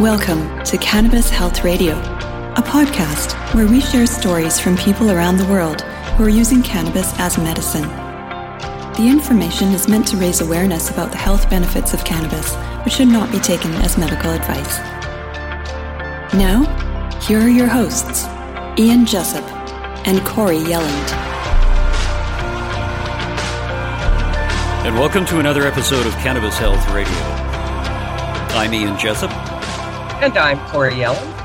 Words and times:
Welcome 0.00 0.60
to 0.64 0.76
Cannabis 0.78 1.30
Health 1.30 1.62
Radio, 1.62 1.96
a 1.96 2.62
podcast 2.62 3.32
where 3.54 3.68
we 3.68 3.80
share 3.80 4.08
stories 4.08 4.58
from 4.58 4.76
people 4.76 5.12
around 5.12 5.36
the 5.36 5.46
world 5.46 5.82
who 5.82 6.24
are 6.24 6.28
using 6.28 6.64
cannabis 6.64 7.16
as 7.20 7.38
medicine. 7.38 7.86
The 8.96 9.06
information 9.08 9.68
is 9.68 9.86
meant 9.86 10.08
to 10.08 10.16
raise 10.16 10.40
awareness 10.40 10.90
about 10.90 11.12
the 11.12 11.16
health 11.16 11.48
benefits 11.48 11.94
of 11.94 12.04
cannabis, 12.04 12.56
which 12.84 12.94
should 12.94 13.06
not 13.06 13.30
be 13.30 13.38
taken 13.38 13.70
as 13.76 13.96
medical 13.96 14.32
advice. 14.32 14.78
Now, 16.34 16.64
here 17.20 17.38
are 17.38 17.48
your 17.48 17.68
hosts, 17.68 18.24
Ian 18.76 19.06
Jessup 19.06 19.44
and 20.08 20.26
Corey 20.26 20.58
Yelland. 20.58 21.12
And 24.84 24.96
welcome 24.96 25.24
to 25.26 25.38
another 25.38 25.62
episode 25.62 26.04
of 26.04 26.14
Cannabis 26.14 26.58
Health 26.58 26.84
Radio. 26.90 27.14
I'm 28.56 28.74
Ian 28.74 28.98
Jessup. 28.98 29.43
And 30.22 30.38
I'm 30.38 30.58
Corey 30.70 30.92
Yellen. 30.92 31.44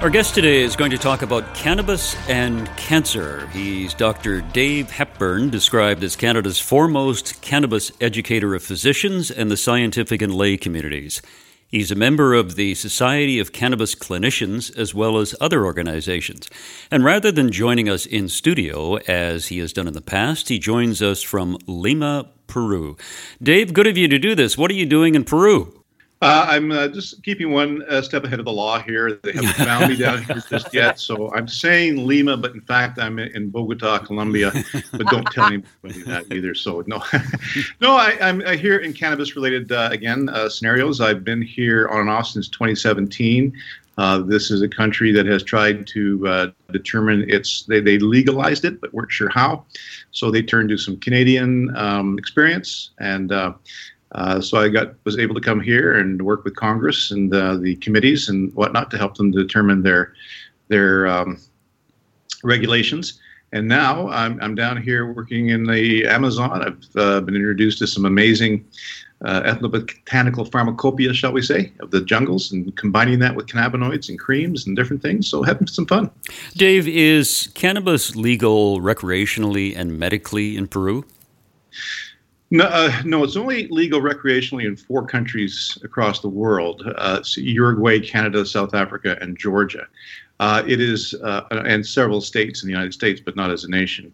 Our 0.00 0.08
guest 0.08 0.34
today 0.34 0.62
is 0.62 0.76
going 0.76 0.92
to 0.92 0.98
talk 0.98 1.20
about 1.20 1.54
cannabis 1.54 2.16
and 2.28 2.66
cancer. 2.76 3.48
He's 3.48 3.92
Dr. 3.92 4.40
Dave 4.40 4.90
Hepburn, 4.90 5.50
described 5.50 6.02
as 6.02 6.16
Canada's 6.16 6.58
foremost 6.58 7.42
cannabis 7.42 7.92
educator 8.00 8.54
of 8.54 8.62
physicians 8.62 9.30
and 9.30 9.50
the 9.50 9.58
scientific 9.58 10.22
and 10.22 10.34
lay 10.34 10.56
communities. 10.56 11.20
He's 11.66 11.90
a 11.90 11.96
member 11.96 12.34
of 12.34 12.54
the 12.54 12.74
Society 12.76 13.38
of 13.38 13.52
Cannabis 13.52 13.94
Clinicians 13.94 14.74
as 14.78 14.94
well 14.94 15.18
as 15.18 15.34
other 15.40 15.64
organizations. 15.64 16.48
And 16.90 17.04
rather 17.04 17.30
than 17.30 17.52
joining 17.52 17.88
us 17.88 18.06
in 18.06 18.28
studio, 18.28 18.96
as 19.06 19.48
he 19.48 19.58
has 19.58 19.72
done 19.72 19.86
in 19.86 19.94
the 19.94 20.00
past, 20.00 20.48
he 20.48 20.58
joins 20.58 21.02
us 21.02 21.20
from 21.20 21.58
Lima, 21.66 22.30
Peru. 22.46 22.96
Dave, 23.42 23.72
good 23.74 23.86
of 23.86 23.98
you 23.98 24.08
to 24.08 24.18
do 24.18 24.34
this. 24.34 24.56
What 24.56 24.70
are 24.70 24.74
you 24.74 24.86
doing 24.86 25.14
in 25.14 25.24
Peru? 25.24 25.79
Uh, 26.22 26.46
I'm 26.50 26.70
uh, 26.70 26.88
just 26.88 27.22
keeping 27.22 27.50
one 27.50 27.82
uh, 27.88 28.02
step 28.02 28.24
ahead 28.24 28.40
of 28.40 28.44
the 28.44 28.52
law 28.52 28.78
here. 28.78 29.18
They 29.22 29.32
haven't 29.32 29.54
found 29.54 29.88
me 29.88 29.96
down 29.96 30.22
here 30.22 30.42
just 30.50 30.74
yet, 30.74 31.00
so 31.00 31.32
I'm 31.32 31.48
saying 31.48 32.06
Lima, 32.06 32.36
but 32.36 32.52
in 32.52 32.60
fact 32.60 32.98
I'm 32.98 33.18
in 33.18 33.48
Bogota, 33.48 33.98
Colombia. 34.00 34.52
But 34.92 35.06
don't 35.06 35.24
tell 35.32 35.44
anybody 35.46 36.02
that 36.02 36.30
either. 36.30 36.54
So 36.54 36.84
no, 36.86 37.02
no, 37.80 37.96
I, 37.96 38.18
am 38.20 38.40
here 38.58 38.78
in 38.78 38.92
cannabis-related 38.92 39.72
uh, 39.72 39.88
again 39.92 40.28
uh, 40.28 40.50
scenarios. 40.50 41.00
I've 41.00 41.24
been 41.24 41.40
here 41.40 41.88
on 41.88 42.00
and 42.00 42.10
off 42.10 42.26
since 42.26 42.48
2017. 42.48 43.54
Uh, 43.96 44.18
this 44.18 44.50
is 44.50 44.60
a 44.60 44.68
country 44.68 45.12
that 45.12 45.24
has 45.24 45.42
tried 45.42 45.86
to 45.86 46.52
determine 46.70 47.30
its. 47.30 47.62
They, 47.62 47.80
they 47.80 47.98
legalized 47.98 48.66
it, 48.66 48.78
but 48.82 48.92
weren't 48.92 49.10
sure 49.10 49.30
how. 49.30 49.64
So 50.10 50.30
they 50.30 50.42
turned 50.42 50.68
to 50.68 50.76
some 50.76 50.98
Canadian 50.98 51.74
um, 51.78 52.18
experience 52.18 52.90
and 52.98 53.32
uh, 54.12 54.40
so 54.40 54.58
I 54.58 54.68
got 54.68 54.94
was 55.04 55.18
able 55.18 55.34
to 55.34 55.40
come 55.40 55.60
here 55.60 55.98
and 55.98 56.20
work 56.22 56.44
with 56.44 56.56
Congress 56.56 57.10
and 57.10 57.32
uh, 57.34 57.56
the 57.56 57.76
committees 57.76 58.28
and 58.28 58.52
whatnot 58.54 58.90
to 58.90 58.98
help 58.98 59.16
them 59.16 59.30
determine 59.30 59.82
their 59.82 60.14
their 60.68 61.06
um, 61.06 61.38
regulations. 62.42 63.20
And 63.52 63.66
now 63.66 64.08
I'm, 64.08 64.40
I'm 64.40 64.54
down 64.54 64.80
here 64.80 65.12
working 65.12 65.48
in 65.48 65.64
the 65.64 66.06
Amazon. 66.06 66.62
I've 66.62 66.96
uh, 66.96 67.20
been 67.20 67.34
introduced 67.34 67.78
to 67.78 67.86
some 67.86 68.04
amazing 68.04 68.64
uh, 69.24 69.42
ethnobotanical 69.42 70.50
pharmacopoeia, 70.50 71.12
shall 71.12 71.32
we 71.32 71.42
say, 71.42 71.72
of 71.80 71.90
the 71.90 72.00
jungles 72.00 72.52
and 72.52 72.74
combining 72.76 73.18
that 73.18 73.34
with 73.34 73.46
cannabinoids 73.46 74.08
and 74.08 74.18
creams 74.18 74.66
and 74.66 74.76
different 74.76 75.02
things. 75.02 75.28
So 75.28 75.42
having 75.42 75.66
some 75.66 75.86
fun. 75.86 76.10
Dave, 76.54 76.86
is 76.86 77.50
cannabis 77.54 78.14
legal 78.14 78.80
recreationally 78.80 79.76
and 79.76 79.98
medically 79.98 80.56
in 80.56 80.68
Peru? 80.68 81.04
No, 82.52 82.64
uh, 82.64 82.92
no, 83.04 83.22
it's 83.22 83.36
only 83.36 83.68
legal 83.68 84.00
recreationally 84.00 84.64
in 84.64 84.76
four 84.76 85.06
countries 85.06 85.78
across 85.84 86.20
the 86.20 86.28
world: 86.28 86.82
uh, 86.96 87.20
Uruguay, 87.36 88.00
Canada, 88.00 88.44
South 88.44 88.74
Africa, 88.74 89.16
and 89.20 89.38
Georgia. 89.38 89.86
Uh, 90.40 90.62
it 90.66 90.80
is, 90.80 91.14
uh, 91.22 91.42
and 91.50 91.86
several 91.86 92.20
states 92.20 92.62
in 92.62 92.66
the 92.66 92.72
United 92.72 92.92
States, 92.92 93.20
but 93.24 93.36
not 93.36 93.50
as 93.50 93.64
a 93.64 93.70
nation. 93.70 94.12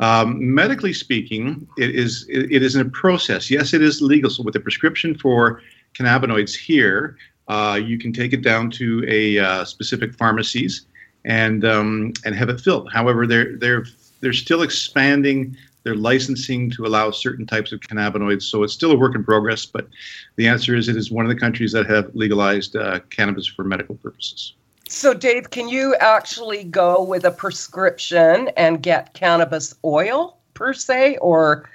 Um, 0.00 0.54
medically 0.54 0.92
speaking, 0.92 1.66
it 1.78 1.94
is 1.94 2.26
it, 2.28 2.52
it 2.52 2.62
is 2.62 2.74
in 2.74 2.86
a 2.86 2.90
process. 2.90 3.50
Yes, 3.50 3.72
it 3.72 3.80
is 3.80 4.02
legal. 4.02 4.28
So 4.28 4.42
with 4.42 4.56
a 4.56 4.60
prescription 4.60 5.16
for 5.16 5.62
cannabinoids 5.94 6.54
here, 6.54 7.16
uh, 7.48 7.80
you 7.82 7.98
can 7.98 8.12
take 8.12 8.34
it 8.34 8.42
down 8.42 8.70
to 8.72 9.02
a 9.08 9.38
uh, 9.38 9.64
specific 9.64 10.14
pharmacies 10.14 10.86
and 11.24 11.64
um, 11.64 12.12
and 12.26 12.34
have 12.34 12.50
it 12.50 12.60
filled. 12.60 12.92
However, 12.92 13.26
they're 13.26 13.56
they're 13.56 13.86
they're 14.20 14.32
still 14.34 14.62
expanding 14.62 15.56
they're 15.82 15.94
licensing 15.94 16.70
to 16.70 16.86
allow 16.86 17.10
certain 17.10 17.46
types 17.46 17.72
of 17.72 17.80
cannabinoids. 17.80 18.42
So 18.42 18.62
it's 18.62 18.72
still 18.72 18.92
a 18.92 18.96
work 18.96 19.14
in 19.14 19.24
progress, 19.24 19.64
but 19.66 19.88
the 20.36 20.46
answer 20.46 20.74
is 20.74 20.88
it 20.88 20.96
is 20.96 21.10
one 21.10 21.24
of 21.24 21.30
the 21.30 21.38
countries 21.38 21.72
that 21.72 21.86
have 21.86 22.10
legalized 22.14 22.76
uh, 22.76 23.00
cannabis 23.10 23.46
for 23.46 23.64
medical 23.64 23.94
purposes. 23.94 24.54
So, 24.88 25.12
Dave, 25.12 25.50
can 25.50 25.68
you 25.68 25.94
actually 25.96 26.64
go 26.64 27.02
with 27.02 27.24
a 27.24 27.30
prescription 27.30 28.48
and 28.56 28.82
get 28.82 29.12
cannabis 29.12 29.74
oil 29.84 30.38
per 30.54 30.72
se, 30.72 31.18
or? 31.18 31.68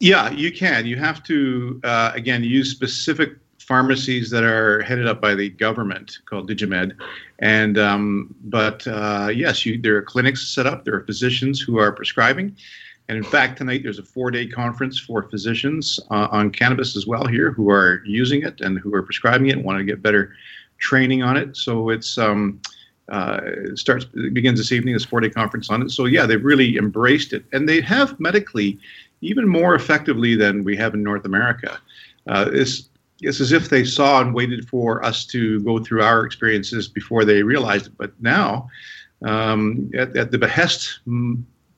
Yeah, 0.00 0.30
you 0.30 0.50
can. 0.50 0.86
You 0.86 0.96
have 0.96 1.22
to, 1.24 1.80
uh, 1.84 2.12
again, 2.14 2.42
use 2.42 2.70
specific 2.70 3.36
pharmacies 3.66 4.30
that 4.30 4.44
are 4.44 4.82
headed 4.82 5.06
up 5.06 5.20
by 5.20 5.34
the 5.34 5.50
government 5.50 6.18
called 6.26 6.48
Digimed. 6.48 6.94
And 7.38 7.78
um, 7.78 8.34
but 8.44 8.86
uh, 8.86 9.30
yes, 9.34 9.64
you, 9.64 9.80
there 9.80 9.96
are 9.96 10.02
clinics 10.02 10.46
set 10.48 10.66
up. 10.66 10.84
There 10.84 10.94
are 10.94 11.04
physicians 11.04 11.60
who 11.60 11.78
are 11.78 11.92
prescribing. 11.92 12.56
And 13.08 13.18
in 13.18 13.24
fact, 13.24 13.58
tonight 13.58 13.82
there's 13.82 13.98
a 13.98 14.02
four-day 14.02 14.46
conference 14.46 14.98
for 14.98 15.28
physicians 15.28 16.00
uh, 16.10 16.28
on 16.30 16.50
cannabis 16.50 16.96
as 16.96 17.06
well 17.06 17.26
here 17.26 17.52
who 17.52 17.68
are 17.70 18.02
using 18.06 18.42
it 18.42 18.60
and 18.62 18.78
who 18.78 18.94
are 18.94 19.02
prescribing 19.02 19.48
it 19.48 19.56
and 19.56 19.64
want 19.64 19.78
to 19.78 19.84
get 19.84 20.02
better 20.02 20.34
training 20.78 21.22
on 21.22 21.36
it. 21.36 21.56
So 21.56 21.90
it's 21.90 22.16
um, 22.16 22.60
uh, 23.10 23.40
starts 23.74 24.06
it 24.14 24.32
begins 24.32 24.58
this 24.58 24.72
evening. 24.72 24.94
This 24.94 25.04
four-day 25.04 25.30
conference 25.30 25.68
on 25.68 25.82
it. 25.82 25.90
So 25.90 26.06
yeah, 26.06 26.24
they've 26.24 26.42
really 26.42 26.76
embraced 26.76 27.32
it, 27.32 27.44
and 27.52 27.68
they 27.68 27.80
have 27.82 28.18
medically 28.18 28.78
even 29.20 29.46
more 29.48 29.74
effectively 29.74 30.34
than 30.34 30.64
we 30.64 30.76
have 30.76 30.94
in 30.94 31.02
North 31.02 31.24
America. 31.24 31.78
Uh, 32.26 32.46
this 32.46 32.88
it's 33.20 33.40
as 33.40 33.52
if 33.52 33.68
they 33.68 33.84
saw 33.84 34.20
and 34.20 34.34
waited 34.34 34.68
for 34.68 35.04
us 35.04 35.24
to 35.26 35.60
go 35.60 35.78
through 35.78 36.02
our 36.02 36.24
experiences 36.24 36.88
before 36.88 37.24
they 37.24 37.42
realized 37.42 37.86
it. 37.86 37.92
But 37.96 38.12
now, 38.20 38.68
um, 39.24 39.90
at, 39.94 40.16
at, 40.16 40.30
the 40.30 40.38
behest 40.38 41.00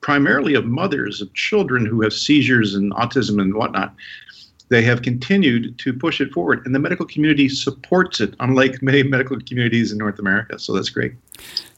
primarily 0.00 0.54
of 0.54 0.64
mothers 0.64 1.20
of 1.20 1.32
children 1.34 1.84
who 1.86 2.00
have 2.02 2.12
seizures 2.12 2.74
and 2.74 2.92
autism 2.94 3.40
and 3.40 3.54
whatnot, 3.54 3.94
they 4.68 4.82
have 4.82 5.02
continued 5.02 5.78
to 5.78 5.92
push 5.92 6.20
it 6.20 6.32
forward, 6.32 6.64
and 6.66 6.74
the 6.74 6.78
medical 6.78 7.06
community 7.06 7.48
supports 7.48 8.20
it, 8.20 8.34
unlike 8.40 8.82
many 8.82 9.02
medical 9.04 9.38
communities 9.40 9.92
in 9.92 9.98
North 9.98 10.18
America. 10.18 10.58
So 10.58 10.72
that's 10.72 10.88
great. 10.88 11.12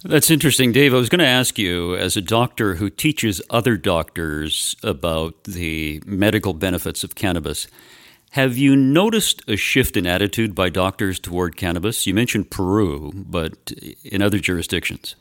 That's 0.04 0.30
interesting, 0.30 0.72
Dave. 0.72 0.94
I 0.94 0.96
was 0.96 1.10
going 1.10 1.18
to 1.18 1.26
ask 1.26 1.58
you, 1.58 1.96
as 1.96 2.16
a 2.16 2.22
doctor 2.22 2.76
who 2.76 2.88
teaches 2.88 3.42
other 3.50 3.76
doctors 3.76 4.74
about 4.82 5.44
the 5.44 6.02
medical 6.06 6.54
benefits 6.54 7.04
of 7.04 7.14
cannabis, 7.14 7.66
have 8.30 8.58
you 8.58 8.76
noticed 8.76 9.42
a 9.48 9.56
shift 9.56 9.96
in 9.96 10.06
attitude 10.06 10.54
by 10.54 10.68
doctors 10.68 11.18
toward 11.18 11.56
cannabis? 11.56 12.06
You 12.06 12.14
mentioned 12.14 12.50
Peru, 12.50 13.12
but 13.14 13.72
in 14.04 14.20
other 14.22 14.38
jurisdictions? 14.38 15.16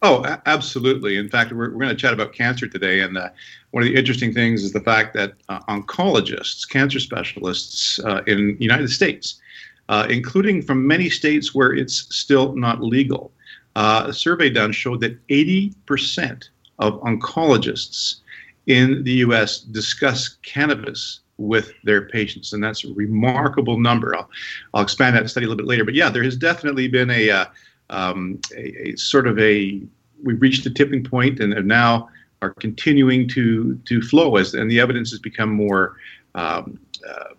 Oh, 0.00 0.24
absolutely. 0.46 1.16
In 1.16 1.28
fact, 1.28 1.52
we're, 1.52 1.70
we're 1.70 1.80
going 1.80 1.88
to 1.88 1.96
chat 1.96 2.14
about 2.14 2.32
cancer 2.32 2.68
today. 2.68 3.00
And 3.00 3.18
uh, 3.18 3.30
one 3.72 3.82
of 3.82 3.88
the 3.88 3.96
interesting 3.96 4.32
things 4.32 4.62
is 4.62 4.72
the 4.72 4.80
fact 4.80 5.12
that 5.14 5.34
uh, 5.48 5.60
oncologists, 5.68 6.68
cancer 6.68 7.00
specialists 7.00 7.98
uh, 8.00 8.22
in 8.26 8.56
the 8.56 8.62
United 8.64 8.88
States, 8.90 9.40
uh, 9.88 10.06
including 10.08 10.62
from 10.62 10.86
many 10.86 11.10
states 11.10 11.54
where 11.54 11.72
it's 11.72 12.14
still 12.14 12.54
not 12.54 12.80
legal, 12.80 13.32
uh, 13.74 14.04
a 14.06 14.12
survey 14.12 14.50
done 14.50 14.72
showed 14.72 15.00
that 15.00 15.26
80% 15.28 16.48
of 16.78 17.00
oncologists 17.02 18.20
in 18.66 19.02
the 19.02 19.12
US 19.14 19.60
discuss 19.60 20.36
cannabis 20.42 21.20
with 21.38 21.72
their 21.84 22.08
patients, 22.08 22.52
and 22.52 22.62
that's 22.62 22.84
a 22.84 22.92
remarkable 22.92 23.78
number. 23.78 24.14
I'll, 24.14 24.28
I'll 24.74 24.82
expand 24.82 25.16
that 25.16 25.30
study 25.30 25.46
a 25.46 25.48
little 25.48 25.64
bit 25.64 25.68
later, 25.68 25.84
but 25.84 25.94
yeah, 25.94 26.10
there 26.10 26.24
has 26.24 26.36
definitely 26.36 26.88
been 26.88 27.10
a, 27.10 27.30
uh, 27.30 27.44
um, 27.90 28.40
a, 28.56 28.90
a, 28.90 28.96
sort 28.96 29.26
of 29.26 29.38
a 29.38 29.80
we've 30.22 30.40
reached 30.42 30.66
a 30.66 30.70
tipping 30.70 31.04
point, 31.04 31.40
and 31.40 31.54
now 31.66 32.08
are 32.42 32.54
continuing 32.54 33.28
to 33.28 33.80
to 33.84 34.00
flow 34.02 34.36
as 34.36 34.54
and 34.54 34.70
the 34.70 34.78
evidence 34.78 35.10
has 35.10 35.18
become 35.18 35.52
more 35.52 35.96
um, 36.34 36.78
uh, 37.08 37.34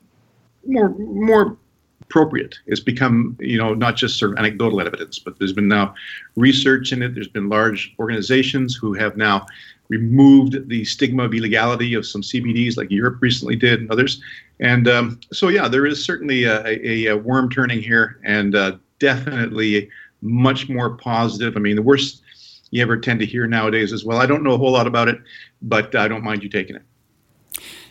more 0.66 0.90
more 0.90 1.58
appropriate. 2.02 2.58
It's 2.66 2.80
become, 2.80 3.38
you 3.40 3.58
know, 3.58 3.76
not 3.76 3.96
just 3.96 4.18
sort 4.18 4.32
of 4.32 4.40
anecdotal 4.40 4.82
evidence, 4.82 5.20
but 5.20 5.38
there's 5.38 5.54
been 5.54 5.68
now 5.68 5.94
research 6.36 6.92
in 6.92 7.04
it. 7.04 7.14
There's 7.14 7.28
been 7.28 7.50
large 7.50 7.94
organizations 8.00 8.76
who 8.76 8.94
have 8.94 9.16
now 9.16 9.46
removed 9.90 10.70
the 10.70 10.86
stigma 10.86 11.24
of 11.24 11.34
illegality 11.34 11.94
of 11.96 12.06
some 12.06 12.22
CBDs, 12.22 12.78
like 12.78 12.90
Europe 12.92 13.18
recently 13.22 13.56
did, 13.56 13.82
and 13.82 13.92
others. 13.92 14.22
And 14.60 14.88
um, 14.88 15.20
so, 15.34 15.48
yeah, 15.48 15.68
there 15.68 15.86
is 15.86 16.04
certainly 16.04 16.44
a, 16.44 16.66
a, 16.68 17.06
a 17.08 17.18
worm 17.18 17.50
turning 17.50 17.82
here, 17.82 18.20
and 18.24 18.56
uh, 18.56 18.78
definitely 19.00 19.90
much 20.22 20.70
more 20.70 20.92
positive. 20.98 21.56
I 21.56 21.60
mean, 21.60 21.76
the 21.76 21.82
worst 21.82 22.22
you 22.72 22.82
ever 22.82 22.98
tend 22.98 23.20
to 23.20 23.26
hear 23.26 23.48
nowadays 23.48 23.92
is, 23.92 24.06
well, 24.06 24.20
I 24.20 24.26
don't 24.26 24.44
know 24.44 24.54
a 24.54 24.58
whole 24.58 24.72
lot 24.72 24.86
about 24.86 25.08
it, 25.08 25.20
but 25.62 25.96
I 25.96 26.08
don't 26.08 26.24
mind 26.24 26.44
you 26.44 26.50
taking 26.50 26.76
it. 26.76 26.84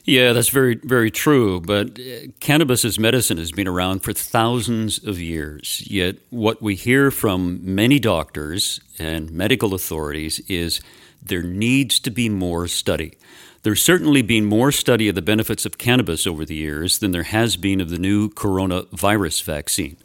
Yeah, 0.04 0.32
that's 0.32 0.48
very, 0.48 0.76
very 0.76 1.10
true. 1.10 1.60
But 1.60 1.98
uh, 1.98 2.28
cannabis 2.40 2.84
as 2.84 2.98
medicine 2.98 3.36
has 3.36 3.52
been 3.52 3.68
around 3.68 4.00
for 4.00 4.14
thousands 4.14 5.04
of 5.04 5.20
years. 5.20 5.84
Yet, 5.86 6.16
what 6.30 6.62
we 6.62 6.76
hear 6.76 7.10
from 7.10 7.60
many 7.62 7.98
doctors 7.98 8.80
and 8.98 9.30
medical 9.30 9.74
authorities 9.74 10.40
is 10.48 10.80
there 11.22 11.42
needs 11.42 11.98
to 12.00 12.10
be 12.10 12.28
more 12.28 12.68
study. 12.68 13.16
There's 13.62 13.82
certainly 13.82 14.22
been 14.22 14.44
more 14.44 14.72
study 14.72 15.08
of 15.08 15.14
the 15.14 15.22
benefits 15.22 15.66
of 15.66 15.78
cannabis 15.78 16.26
over 16.26 16.44
the 16.44 16.54
years 16.54 17.00
than 17.00 17.10
there 17.10 17.24
has 17.24 17.56
been 17.56 17.80
of 17.80 17.90
the 17.90 17.98
new 17.98 18.30
coronavirus 18.30 19.42
vaccine. 19.42 19.96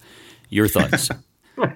Your 0.50 0.68
thoughts? 0.68 1.10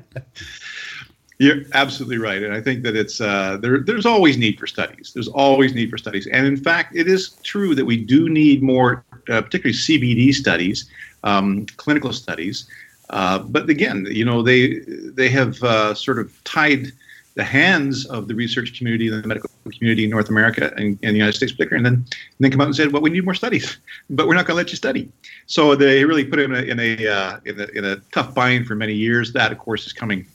You're 1.39 1.61
absolutely 1.73 2.17
right, 2.17 2.41
and 2.41 2.51
I 2.51 2.61
think 2.61 2.81
that 2.81 2.95
it's 2.95 3.21
uh, 3.21 3.57
there. 3.57 3.79
There's 3.79 4.07
always 4.07 4.39
need 4.39 4.57
for 4.59 4.65
studies. 4.65 5.11
There's 5.13 5.27
always 5.27 5.75
need 5.75 5.91
for 5.91 5.97
studies, 5.97 6.25
and 6.25 6.47
in 6.47 6.57
fact, 6.57 6.95
it 6.95 7.07
is 7.07 7.37
true 7.43 7.75
that 7.75 7.85
we 7.85 7.95
do 7.95 8.27
need 8.27 8.63
more, 8.63 9.05
uh, 9.29 9.41
particularly 9.43 9.77
CBD 9.77 10.33
studies, 10.33 10.89
um, 11.23 11.67
clinical 11.77 12.11
studies. 12.11 12.67
Uh, 13.11 13.37
but 13.39 13.69
again, 13.69 14.07
you 14.09 14.25
know, 14.25 14.41
they 14.41 14.79
they 15.13 15.29
have 15.29 15.61
uh, 15.61 15.93
sort 15.93 16.17
of 16.17 16.43
tied 16.43 16.91
the 17.37 17.43
hands 17.43 18.07
of 18.07 18.27
the 18.27 18.33
research 18.33 18.75
community, 18.75 19.09
the 19.09 19.25
medical 19.25 19.49
community 19.71 20.03
in 20.03 20.09
North 20.09 20.27
America 20.27 20.73
and, 20.75 20.97
and 21.03 21.13
the 21.13 21.19
United 21.19 21.33
States, 21.33 21.51
particularly, 21.51 21.77
and 21.77 21.85
then 21.85 21.93
and 21.93 22.39
then 22.39 22.51
come 22.51 22.61
out 22.61 22.67
and 22.67 22.75
said, 22.75 22.91
"Well, 22.91 23.01
we 23.01 23.11
need 23.11 23.23
more 23.23 23.35
studies, 23.35 23.77
but 24.09 24.27
we're 24.27 24.33
not 24.33 24.47
going 24.47 24.55
to 24.55 24.63
let 24.63 24.71
you 24.71 24.75
study." 24.75 25.09
So 25.45 25.75
they 25.75 26.03
really 26.03 26.25
put 26.25 26.39
in 26.39 26.53
a 26.53 26.61
in 26.61 26.79
a, 26.79 27.07
uh, 27.07 27.39
in 27.45 27.59
a 27.59 27.65
in 27.77 27.85
a 27.85 27.97
tough 28.11 28.33
bind 28.33 28.65
for 28.65 28.75
many 28.75 28.93
years. 28.93 29.33
That, 29.33 29.51
of 29.51 29.59
course, 29.59 29.85
is 29.85 29.93
coming 29.93 30.25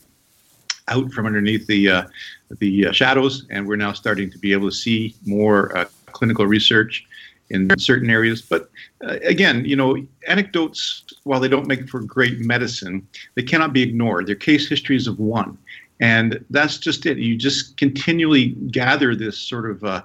out 0.89 1.13
from 1.13 1.27
underneath 1.27 1.67
the 1.67 1.91
uh, 1.91 2.03
the 2.61 2.87
uh, 2.87 2.93
shadows, 2.93 3.47
and 3.51 3.67
we're 3.67 3.77
now 3.77 3.93
starting 3.93 4.31
to 4.31 4.39
be 4.39 4.53
able 4.53 4.69
to 4.71 4.77
see 4.77 5.17
more 5.27 5.77
uh, 5.77 5.87
clinical 6.13 6.47
research 6.47 7.05
in 7.51 7.77
certain 7.79 8.11
areas. 8.11 8.43
But 8.43 8.71
uh, 9.05 9.19
again, 9.23 9.65
you 9.65 9.77
know, 9.77 9.97
anecdotes, 10.29 11.05
while 11.25 11.41
they 11.41 11.49
don't 11.49 11.67
make 11.67 11.89
for 11.89 12.01
great 12.01 12.39
medicine, 12.39 13.07
they 13.35 13.43
cannot 13.43 13.73
be 13.73 13.83
ignored. 13.83 14.27
They're 14.27 14.35
case 14.35 14.69
histories 14.69 15.07
of 15.07 15.19
one, 15.19 15.59
and 16.03 16.45
that's 16.51 16.79
just 16.79 17.07
it. 17.07 17.19
You 17.19 17.37
just 17.37 17.77
continually 17.77 18.49
gather 18.73 19.15
this 19.15 19.39
sort 19.39 19.71
of 19.71 19.85
uh, 19.85 20.03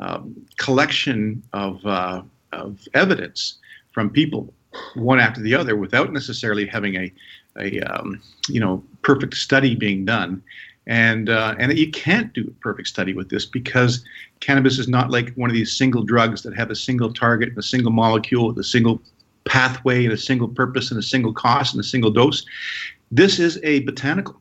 um, 0.00 0.46
collection 0.58 1.42
of 1.52 1.84
uh, 1.84 2.22
of 2.52 2.86
evidence 2.94 3.58
from 3.90 4.10
people, 4.10 4.54
one 4.94 5.18
after 5.18 5.40
the 5.40 5.56
other, 5.56 5.74
without 5.74 6.12
necessarily 6.12 6.66
having 6.66 6.94
a 6.94 7.12
a 7.58 7.80
um, 7.80 8.22
you 8.48 8.60
know 8.60 8.82
perfect 9.02 9.34
study 9.34 9.74
being 9.74 10.04
done, 10.04 10.40
and 10.86 11.28
uh, 11.28 11.56
and 11.58 11.76
you 11.76 11.90
can't 11.90 12.32
do 12.32 12.46
a 12.46 12.62
perfect 12.62 12.86
study 12.86 13.12
with 13.12 13.28
this 13.28 13.44
because 13.44 14.04
cannabis 14.38 14.78
is 14.78 14.86
not 14.86 15.10
like 15.10 15.34
one 15.34 15.50
of 15.50 15.54
these 15.54 15.76
single 15.76 16.04
drugs 16.04 16.42
that 16.42 16.56
have 16.56 16.70
a 16.70 16.76
single 16.76 17.12
target 17.12 17.48
and 17.48 17.58
a 17.58 17.62
single 17.62 17.90
molecule 17.90 18.46
with 18.46 18.58
a 18.58 18.64
single 18.64 19.02
pathway 19.46 20.04
and 20.04 20.12
a 20.12 20.16
single 20.16 20.46
purpose 20.46 20.92
and 20.92 21.00
a 21.00 21.02
single 21.02 21.32
cost 21.32 21.74
and 21.74 21.80
a 21.80 21.84
single 21.84 22.12
dose. 22.12 22.46
This 23.10 23.40
is 23.40 23.58
a 23.64 23.80
botanical. 23.80 24.40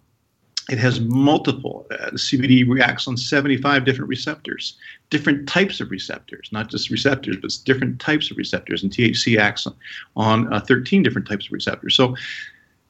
It 0.69 0.77
has 0.77 0.99
multiple. 0.99 1.87
Uh, 1.91 2.11
CBD 2.11 2.67
reacts 2.67 3.07
on 3.07 3.17
75 3.17 3.85
different 3.85 4.07
receptors, 4.07 4.77
different 5.09 5.47
types 5.47 5.81
of 5.81 5.89
receptors, 5.89 6.49
not 6.51 6.69
just 6.69 6.91
receptors, 6.91 7.37
but 7.41 7.57
different 7.65 7.99
types 7.99 8.29
of 8.29 8.37
receptors. 8.37 8.83
And 8.83 8.91
THC 8.91 9.37
acts 9.39 9.67
on, 10.15 10.53
uh, 10.53 10.59
13 10.59 11.01
different 11.01 11.27
types 11.27 11.47
of 11.47 11.53
receptors. 11.53 11.95
So 11.95 12.15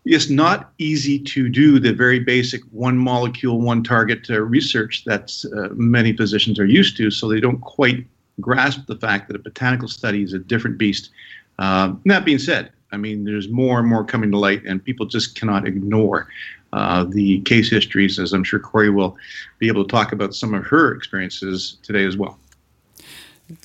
it's 0.05 0.29
not 0.29 0.73
easy 0.77 1.19
to 1.19 1.49
do 1.49 1.79
the 1.79 1.93
very 1.93 2.19
basic 2.19 2.61
one 2.71 2.97
molecule, 2.97 3.61
one 3.61 3.83
target 3.83 4.29
uh, 4.29 4.41
research 4.41 5.03
that 5.05 5.31
uh, 5.55 5.73
many 5.73 6.13
physicians 6.13 6.59
are 6.59 6.65
used 6.65 6.97
to, 6.97 7.11
so 7.11 7.29
they 7.29 7.39
don't 7.39 7.61
quite 7.61 8.05
grasp 8.41 8.85
the 8.87 8.95
fact 8.95 9.27
that 9.27 9.35
a 9.35 9.39
botanical 9.39 9.87
study 9.87 10.23
is 10.23 10.33
a 10.33 10.39
different 10.39 10.77
beast. 10.77 11.11
Uh, 11.59 11.93
that 12.05 12.25
being 12.25 12.39
said, 12.39 12.71
I 12.91 12.97
mean, 12.97 13.23
there's 13.23 13.49
more 13.49 13.79
and 13.79 13.87
more 13.87 14.03
coming 14.03 14.31
to 14.31 14.37
light, 14.37 14.63
and 14.65 14.83
people 14.83 15.05
just 15.05 15.35
cannot 15.35 15.67
ignore 15.67 16.27
uh, 16.73 17.03
the 17.03 17.41
case 17.41 17.69
histories, 17.69 18.19
as 18.19 18.33
I'm 18.33 18.43
sure 18.43 18.59
Corey 18.59 18.89
will 18.89 19.17
be 19.57 19.67
able 19.67 19.83
to 19.83 19.89
talk 19.89 20.11
about 20.11 20.35
some 20.35 20.53
of 20.53 20.63
her 20.65 20.93
experiences 20.93 21.77
today 21.83 22.05
as 22.05 22.17
well. 22.17 22.37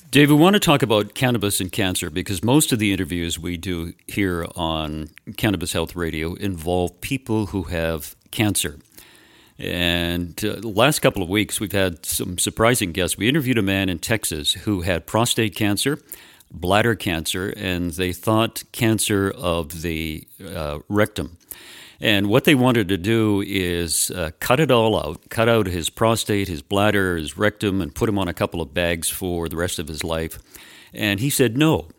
Dave, 0.09 0.31
we 0.31 0.35
want 0.35 0.55
to 0.55 0.59
talk 0.59 0.81
about 0.81 1.13
cannabis 1.13 1.61
and 1.61 1.71
cancer 1.71 2.09
because 2.09 2.43
most 2.43 2.71
of 2.71 2.79
the 2.79 2.91
interviews 2.91 3.37
we 3.37 3.55
do 3.55 3.93
here 4.07 4.47
on 4.55 5.09
Cannabis 5.37 5.73
Health 5.73 5.95
Radio 5.95 6.33
involve 6.35 6.99
people 7.01 7.47
who 7.47 7.63
have 7.63 8.15
cancer. 8.31 8.79
And 9.59 10.43
uh, 10.43 10.55
the 10.55 10.67
last 10.67 10.99
couple 10.99 11.21
of 11.21 11.29
weeks, 11.29 11.59
we've 11.59 11.71
had 11.71 12.05
some 12.05 12.39
surprising 12.39 12.93
guests. 12.93 13.17
We 13.17 13.29
interviewed 13.29 13.57
a 13.57 13.61
man 13.61 13.87
in 13.89 13.99
Texas 13.99 14.53
who 14.53 14.81
had 14.81 15.05
prostate 15.05 15.55
cancer, 15.55 15.99
bladder 16.51 16.95
cancer, 16.95 17.53
and 17.55 17.91
they 17.91 18.11
thought 18.11 18.63
cancer 18.71 19.31
of 19.31 19.81
the 19.83 20.27
uh, 20.43 20.79
rectum. 20.89 21.37
And 21.99 22.27
what 22.27 22.43
they 22.43 22.55
wanted 22.55 22.89
to 22.89 22.97
do 22.97 23.43
is 23.45 24.11
uh, 24.11 24.31
cut 24.39 24.59
it 24.59 24.71
all 24.71 24.99
out, 24.99 25.29
cut 25.29 25.47
out 25.47 25.67
his 25.67 25.89
prostate, 25.89 26.47
his 26.47 26.61
bladder, 26.61 27.17
his 27.17 27.37
rectum, 27.37 27.81
and 27.81 27.95
put 27.95 28.09
him 28.09 28.19
on 28.19 28.27
a 28.27 28.33
couple 28.33 28.61
of 28.61 28.73
bags 28.73 29.09
for 29.09 29.47
the 29.47 29.55
rest 29.55 29.79
of 29.79 29.87
his 29.87 30.03
life. 30.03 30.39
And 30.93 31.19
he 31.19 31.29
said 31.29 31.57
no. 31.57 31.89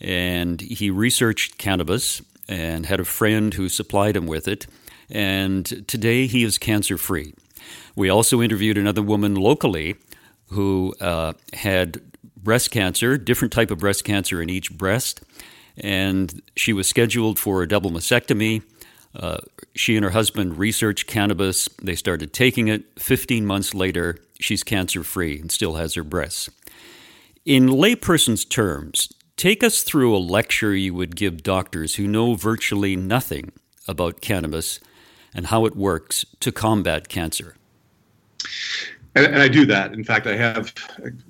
And 0.00 0.60
he 0.60 0.90
researched 0.90 1.58
cannabis 1.58 2.22
and 2.48 2.86
had 2.86 3.00
a 3.00 3.04
friend 3.04 3.54
who 3.54 3.68
supplied 3.68 4.16
him 4.16 4.26
with 4.26 4.48
it. 4.48 4.66
And 5.10 5.66
today 5.86 6.26
he 6.26 6.44
is 6.44 6.58
cancer 6.58 6.98
free. 6.98 7.34
We 7.96 8.08
also 8.08 8.42
interviewed 8.42 8.78
another 8.78 9.02
woman 9.02 9.34
locally 9.34 9.96
who 10.48 10.94
uh, 11.00 11.34
had 11.52 12.00
breast 12.36 12.70
cancer, 12.70 13.16
different 13.16 13.52
type 13.52 13.70
of 13.70 13.78
breast 13.78 14.04
cancer 14.04 14.42
in 14.42 14.50
each 14.50 14.76
breast, 14.76 15.22
and 15.76 16.42
she 16.56 16.72
was 16.72 16.86
scheduled 16.86 17.38
for 17.38 17.62
a 17.62 17.68
double 17.68 17.90
mastectomy 17.90 18.62
uh, 19.14 19.38
she 19.74 19.96
and 19.96 20.04
her 20.04 20.10
husband 20.10 20.58
researched 20.58 21.06
cannabis. 21.06 21.68
They 21.82 21.94
started 21.94 22.32
taking 22.32 22.68
it. 22.68 22.84
15 22.98 23.46
months 23.46 23.74
later, 23.74 24.18
she's 24.40 24.62
cancer 24.62 25.04
free 25.04 25.38
and 25.38 25.50
still 25.50 25.74
has 25.74 25.94
her 25.94 26.04
breasts. 26.04 26.50
In 27.44 27.68
layperson's 27.68 28.44
terms, 28.44 29.12
take 29.36 29.62
us 29.62 29.82
through 29.82 30.16
a 30.16 30.18
lecture 30.18 30.74
you 30.74 30.94
would 30.94 31.16
give 31.16 31.42
doctors 31.42 31.96
who 31.96 32.06
know 32.06 32.34
virtually 32.34 32.96
nothing 32.96 33.52
about 33.86 34.20
cannabis 34.20 34.80
and 35.34 35.46
how 35.46 35.66
it 35.66 35.76
works 35.76 36.24
to 36.40 36.50
combat 36.50 37.08
cancer. 37.08 37.56
And, 39.16 39.26
and, 39.26 39.42
I 39.42 39.48
do 39.48 39.64
that. 39.66 39.92
In 39.92 40.02
fact, 40.02 40.26
I 40.26 40.36
have 40.36 40.74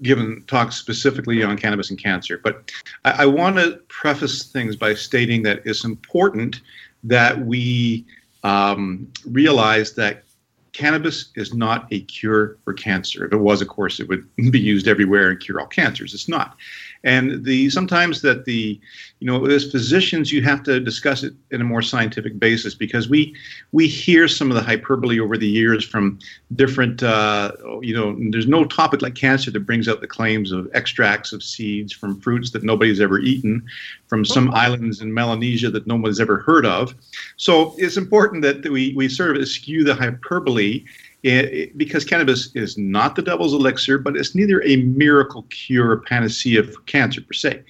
given 0.02 0.42
talks 0.46 0.76
specifically 0.76 1.42
on 1.42 1.56
cannabis 1.58 1.90
and 1.90 2.02
cancer. 2.02 2.38
But 2.42 2.70
I, 3.04 3.24
I 3.24 3.26
want 3.26 3.56
to 3.56 3.80
preface 3.88 4.44
things 4.44 4.74
by 4.76 4.94
stating 4.94 5.42
that 5.42 5.60
it's 5.66 5.84
important 5.84 6.62
that 7.04 7.38
we 7.44 8.04
um, 8.42 9.10
realize 9.26 9.94
that 9.94 10.24
cannabis 10.72 11.30
is 11.36 11.54
not 11.54 11.86
a 11.92 12.00
cure 12.02 12.58
for 12.64 12.74
cancer. 12.74 13.24
If 13.24 13.32
it 13.32 13.36
was, 13.36 13.62
of 13.62 13.68
course, 13.68 14.00
it 14.00 14.08
would 14.08 14.28
be 14.50 14.60
used 14.60 14.88
everywhere 14.88 15.30
and 15.30 15.40
cure 15.40 15.60
all 15.60 15.66
cancers. 15.66 16.12
It's 16.12 16.28
not. 16.28 16.56
And 17.04 17.44
the 17.44 17.68
sometimes 17.68 18.22
that 18.22 18.46
the, 18.46 18.80
you 19.20 19.26
know, 19.26 19.44
as 19.44 19.70
physicians, 19.70 20.32
you 20.32 20.42
have 20.42 20.62
to 20.64 20.80
discuss 20.80 21.22
it 21.22 21.34
in 21.50 21.60
a 21.60 21.64
more 21.64 21.82
scientific 21.82 22.38
basis 22.38 22.74
because 22.74 23.08
we 23.08 23.36
we 23.72 23.86
hear 23.86 24.26
some 24.26 24.50
of 24.50 24.56
the 24.56 24.62
hyperbole 24.62 25.20
over 25.20 25.36
the 25.36 25.46
years 25.46 25.84
from 25.84 26.18
different, 26.56 27.02
uh, 27.02 27.52
you 27.82 27.94
know, 27.94 28.16
there's 28.30 28.46
no 28.46 28.64
topic 28.64 29.02
like 29.02 29.14
cancer 29.14 29.50
that 29.50 29.60
brings 29.60 29.86
out 29.86 30.00
the 30.00 30.06
claims 30.06 30.50
of 30.50 30.68
extracts 30.72 31.32
of 31.32 31.42
seeds 31.42 31.92
from 31.92 32.18
fruits 32.20 32.50
that 32.52 32.62
nobody's 32.62 33.00
ever 33.00 33.18
eaten, 33.18 33.62
from 34.06 34.24
some 34.24 34.52
islands 34.54 35.02
in 35.02 35.12
Melanesia 35.12 35.70
that 35.70 35.86
no 35.86 35.96
one's 35.96 36.20
ever 36.20 36.38
heard 36.38 36.64
of. 36.64 36.94
So 37.36 37.74
it's 37.76 37.98
important 37.98 38.42
that 38.42 38.64
we 38.70 38.94
we 38.94 39.10
sort 39.10 39.36
of 39.36 39.42
eschew 39.42 39.84
the 39.84 39.94
hyperbole 39.94 40.84
it, 41.24 41.78
because 41.78 42.04
cannabis 42.04 42.54
is 42.54 42.76
not 42.76 43.16
the 43.16 43.22
devil's 43.22 43.54
elixir, 43.54 43.98
but 43.98 44.16
it's 44.16 44.34
neither 44.34 44.62
a 44.62 44.76
miracle 44.76 45.44
cure 45.50 45.90
or 45.90 46.00
panacea 46.00 46.62
for 46.62 46.80
cancer 46.82 47.22
per 47.22 47.32
se. 47.32 47.62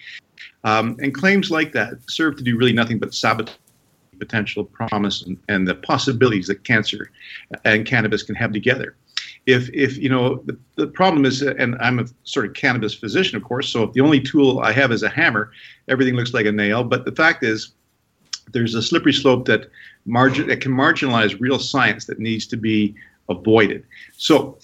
Um, 0.64 0.96
and 1.00 1.14
claims 1.14 1.50
like 1.50 1.72
that 1.72 1.98
serve 2.08 2.36
to 2.36 2.42
do 2.42 2.56
really 2.56 2.72
nothing 2.72 2.98
but 2.98 3.14
sabotage 3.14 3.54
potential 4.18 4.64
promise 4.64 5.22
and, 5.22 5.36
and, 5.48 5.66
the 5.66 5.74
possibilities 5.74 6.46
that 6.46 6.62
cancer 6.62 7.10
and 7.64 7.84
cannabis 7.84 8.22
can 8.22 8.34
have 8.36 8.52
together. 8.52 8.96
If, 9.46 9.68
if 9.72 9.98
you 9.98 10.08
know, 10.08 10.36
the, 10.46 10.56
the 10.76 10.86
problem 10.86 11.24
is, 11.24 11.42
and 11.42 11.76
I'm 11.80 11.98
a 11.98 12.06
sort 12.22 12.46
of 12.46 12.54
cannabis 12.54 12.94
physician, 12.94 13.36
of 13.36 13.44
course, 13.44 13.68
so 13.68 13.82
if 13.82 13.92
the 13.92 14.00
only 14.00 14.20
tool 14.20 14.60
I 14.60 14.72
have 14.72 14.92
is 14.92 15.02
a 15.02 15.08
hammer, 15.08 15.50
everything 15.88 16.14
looks 16.14 16.32
like 16.32 16.46
a 16.46 16.52
nail. 16.52 16.84
But 16.84 17.04
the 17.04 17.12
fact 17.12 17.42
is, 17.42 17.72
there's 18.52 18.74
a 18.74 18.82
slippery 18.82 19.12
slope 19.12 19.46
that 19.46 19.70
margin 20.06 20.46
that 20.48 20.60
can 20.60 20.72
marginalize 20.72 21.40
real 21.40 21.58
science 21.58 22.04
that 22.06 22.18
needs 22.18 22.46
to 22.46 22.56
be 22.56 22.94
avoided. 23.28 23.84
So, 24.16 24.58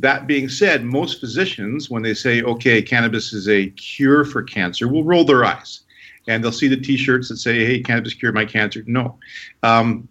that 0.00 0.26
being 0.26 0.48
said, 0.48 0.84
most 0.84 1.18
physicians, 1.18 1.88
when 1.88 2.02
they 2.02 2.12
say, 2.12 2.42
okay, 2.42 2.82
cannabis 2.82 3.32
is 3.32 3.48
a 3.48 3.70
cure 3.70 4.24
for 4.24 4.42
cancer, 4.42 4.86
will 4.86 5.04
roll 5.04 5.24
their 5.24 5.44
eyes. 5.44 5.80
And 6.26 6.44
they'll 6.44 6.52
see 6.52 6.68
the 6.68 6.76
t 6.76 6.96
shirts 6.96 7.30
that 7.30 7.38
say, 7.38 7.64
hey, 7.64 7.80
cannabis 7.80 8.12
cured 8.12 8.34
my 8.34 8.44
cancer. 8.44 8.84
No. 8.86 9.18
Um, 9.62 10.06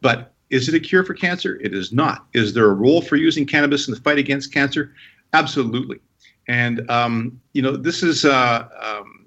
but 0.00 0.32
is 0.50 0.68
it 0.68 0.74
a 0.76 0.80
cure 0.80 1.04
for 1.04 1.14
cancer? 1.14 1.58
It 1.60 1.74
is 1.74 1.92
not. 1.92 2.26
Is 2.34 2.54
there 2.54 2.66
a 2.66 2.74
role 2.74 3.02
for 3.02 3.16
using 3.16 3.44
cannabis 3.44 3.88
in 3.88 3.94
the 3.94 4.00
fight 4.00 4.18
against 4.18 4.52
cancer? 4.52 4.94
Absolutely. 5.32 5.98
And 6.46 6.88
um, 6.88 7.40
you 7.52 7.62
know, 7.62 7.76
this 7.76 8.04
is 8.04 8.24
uh, 8.24 8.68
um, 8.80 9.26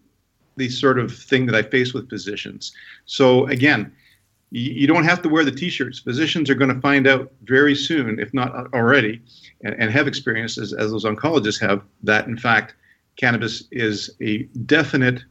the 0.55 0.69
sort 0.69 0.97
of 0.97 1.13
thing 1.13 1.45
that 1.47 1.55
I 1.55 1.61
face 1.61 1.93
with 1.93 2.09
physicians. 2.09 2.73
So 3.05 3.47
again, 3.47 3.91
you, 4.51 4.87
don't 4.87 5.03
have 5.03 5.21
to 5.21 5.29
wear 5.29 5.43
the 5.43 5.51
T-shirts. 5.51 5.99
Physicians 5.99 6.49
are 6.49 6.55
going 6.55 6.73
to 6.73 6.81
find 6.81 7.07
out 7.07 7.31
very 7.43 7.75
soon, 7.75 8.19
if 8.19 8.33
not 8.33 8.73
already, 8.73 9.21
and, 9.63 9.75
and 9.75 9.91
have 9.91 10.07
experiences 10.07 10.73
as, 10.73 10.91
those 10.91 11.05
oncologists 11.05 11.59
have 11.61 11.83
that 12.03 12.27
in 12.27 12.37
fact 12.37 12.75
cannabis 13.15 13.65
is 13.71 14.09
a 14.21 14.43
definite 14.65 15.23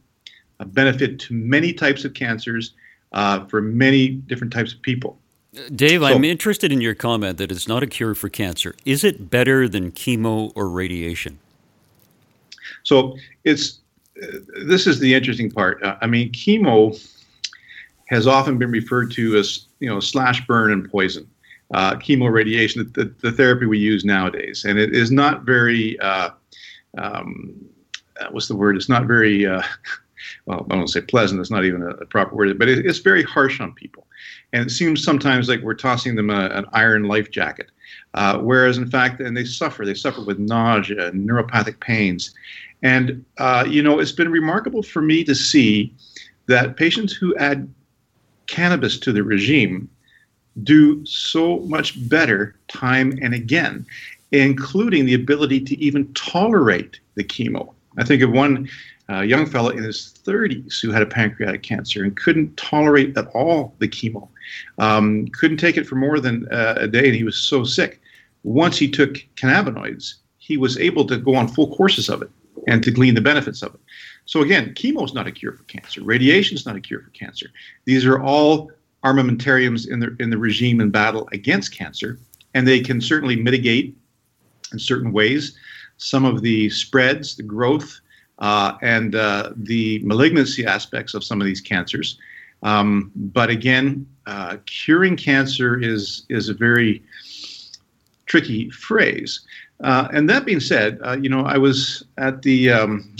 benefit 0.67 1.19
to 1.19 1.33
many 1.33 1.73
types 1.73 2.05
of 2.05 2.13
cancers 2.13 2.73
uh, 3.11 3.45
for 3.47 3.61
many 3.61 4.09
different 4.09 4.53
types 4.53 4.73
of 4.73 4.81
people. 4.81 5.17
Dave, 5.75 6.01
so, 6.01 6.05
I'm 6.05 6.23
interested 6.23 6.71
in 6.71 6.79
your 6.79 6.93
comment 6.93 7.39
that 7.39 7.51
it's 7.51 7.67
not 7.67 7.81
a 7.81 7.87
cure 7.87 8.13
for 8.13 8.29
cancer. 8.29 8.75
Is 8.85 9.03
it 9.03 9.31
better 9.31 9.67
than 9.67 9.91
chemo 9.91 10.51
or 10.53 10.69
radiation? 10.69 11.39
So 12.83 13.17
it's 13.43 13.79
uh, 14.21 14.27
this 14.65 14.85
is 14.85 14.99
the 14.99 15.15
interesting 15.15 15.49
part. 15.49 15.81
Uh, 15.81 15.95
I 16.01 16.07
mean, 16.07 16.31
chemo 16.31 16.95
has 18.09 18.25
often 18.25 18.57
been 18.57 18.71
referred 18.71 19.11
to 19.11 19.37
as 19.37 19.67
you 19.79 19.87
know 19.87 19.99
slash 19.99 20.45
burn 20.47 20.71
and 20.71 20.89
poison. 20.89 21.29
Uh, 21.71 21.93
chemo 21.97 22.31
radiation, 22.31 22.91
the, 22.95 23.13
the, 23.21 23.31
therapy 23.31 23.67
we 23.67 23.77
use 23.77 24.03
nowadays, 24.03 24.65
and 24.65 24.79
it 24.79 24.93
is 24.95 25.11
not 25.11 25.43
very. 25.43 25.99
Uh, 25.99 26.31
um, 26.97 27.53
uh, 28.19 28.27
what's 28.31 28.47
the 28.47 28.55
word? 28.55 28.75
It's 28.75 28.89
not 28.89 29.05
very. 29.05 29.45
Uh, 29.45 29.61
well, 30.47 30.65
I 30.71 30.75
don't 30.75 30.87
say 30.87 31.01
pleasant. 31.01 31.39
It's 31.39 31.51
not 31.51 31.65
even 31.65 31.83
a, 31.83 31.89
a 31.89 32.05
proper 32.07 32.35
word, 32.35 32.57
but 32.57 32.67
it, 32.67 32.85
it's 32.87 32.97
very 32.97 33.21
harsh 33.21 33.61
on 33.61 33.73
people, 33.73 34.07
and 34.51 34.65
it 34.65 34.71
seems 34.71 35.03
sometimes 35.03 35.47
like 35.47 35.61
we're 35.61 35.75
tossing 35.75 36.15
them 36.15 36.31
a, 36.31 36.47
an 36.47 36.65
iron 36.73 37.03
life 37.03 37.29
jacket. 37.29 37.69
Uh, 38.15 38.39
whereas, 38.39 38.79
in 38.79 38.89
fact, 38.89 39.21
and 39.21 39.37
they 39.37 39.45
suffer. 39.45 39.85
They 39.85 39.93
suffer 39.93 40.23
with 40.23 40.39
nausea 40.39 41.09
and 41.09 41.29
neuropathic 41.29 41.79
pains. 41.79 42.33
And, 42.81 43.23
uh, 43.37 43.65
you 43.67 43.83
know, 43.83 43.99
it's 43.99 44.11
been 44.11 44.31
remarkable 44.31 44.81
for 44.81 45.01
me 45.01 45.23
to 45.25 45.35
see 45.35 45.93
that 46.47 46.77
patients 46.77 47.13
who 47.13 47.35
add 47.35 47.71
cannabis 48.49 48.97
to 48.99 49.11
the 49.11 49.23
regime 49.23 49.89
do 50.63 51.05
so 51.05 51.59
much 51.59 52.09
better 52.09 52.55
time 52.67 53.17
and 53.21 53.33
again, 53.33 53.85
including 54.31 55.05
the 55.05 55.13
ability 55.13 55.61
to 55.61 55.77
even 55.79 56.11
tolerate 56.13 56.99
the 57.15 57.23
chemo. 57.23 57.73
I 57.97 58.03
think 58.03 58.21
of 58.21 58.31
one 58.31 58.69
uh, 59.09 59.21
young 59.21 59.45
fellow 59.45 59.69
in 59.69 59.83
his 59.83 60.13
30s 60.23 60.81
who 60.81 60.91
had 60.91 61.01
a 61.01 61.05
pancreatic 61.05 61.63
cancer 61.63 62.03
and 62.03 62.15
couldn't 62.15 62.55
tolerate 62.57 63.17
at 63.17 63.27
all 63.33 63.73
the 63.79 63.87
chemo. 63.87 64.27
Um, 64.77 65.27
couldn't 65.29 65.57
take 65.57 65.77
it 65.77 65.87
for 65.87 65.95
more 65.95 66.19
than 66.19 66.47
uh, 66.51 66.75
a 66.77 66.87
day, 66.87 67.07
and 67.07 67.15
he 67.15 67.23
was 67.23 67.35
so 67.35 67.63
sick. 67.63 68.01
Once 68.43 68.77
he 68.77 68.89
took 68.89 69.15
cannabinoids, 69.35 70.15
he 70.37 70.57
was 70.57 70.77
able 70.77 71.05
to 71.05 71.17
go 71.17 71.35
on 71.35 71.47
full 71.47 71.75
courses 71.75 72.09
of 72.09 72.21
it 72.21 72.29
and 72.67 72.83
to 72.83 72.91
glean 72.91 73.15
the 73.15 73.21
benefits 73.21 73.61
of 73.63 73.73
it. 73.73 73.79
So 74.29 74.43
again, 74.43 74.75
chemo 74.75 75.03
is 75.03 75.15
not 75.15 75.25
a 75.25 75.31
cure 75.31 75.53
for 75.53 75.63
cancer. 75.63 76.03
Radiation 76.03 76.55
is 76.55 76.63
not 76.63 76.75
a 76.75 76.79
cure 76.79 77.01
for 77.01 77.09
cancer. 77.09 77.47
These 77.85 78.05
are 78.05 78.21
all 78.21 78.71
armamentariums 79.03 79.89
in 79.89 79.99
the 79.99 80.15
in 80.19 80.29
the 80.29 80.37
regime 80.37 80.79
in 80.81 80.91
battle 80.91 81.27
against 81.31 81.75
cancer, 81.75 82.19
and 82.53 82.67
they 82.67 82.79
can 82.79 83.01
certainly 83.01 83.35
mitigate 83.35 83.97
in 84.71 84.77
certain 84.77 85.11
ways 85.11 85.57
some 85.97 86.25
of 86.25 86.43
the 86.43 86.69
spreads, 86.69 87.37
the 87.37 87.41
growth, 87.41 88.01
uh, 88.37 88.73
and 88.83 89.15
uh, 89.15 89.49
the 89.55 89.99
malignancy 90.03 90.63
aspects 90.63 91.15
of 91.15 91.23
some 91.23 91.41
of 91.41 91.47
these 91.47 91.59
cancers. 91.59 92.19
Um, 92.61 93.11
but 93.15 93.49
again, 93.49 94.05
uh, 94.27 94.57
curing 94.67 95.17
cancer 95.17 95.81
is 95.81 96.27
is 96.29 96.49
a 96.49 96.53
very 96.53 97.01
tricky 98.27 98.69
phrase. 98.69 99.41
Uh, 99.83 100.07
and 100.13 100.29
that 100.29 100.45
being 100.45 100.59
said, 100.59 100.99
uh, 101.03 101.17
you 101.19 101.29
know, 101.29 101.45
I 101.45 101.57
was 101.57 102.03
at 102.17 102.43
the 102.43 102.69
um, 102.69 103.15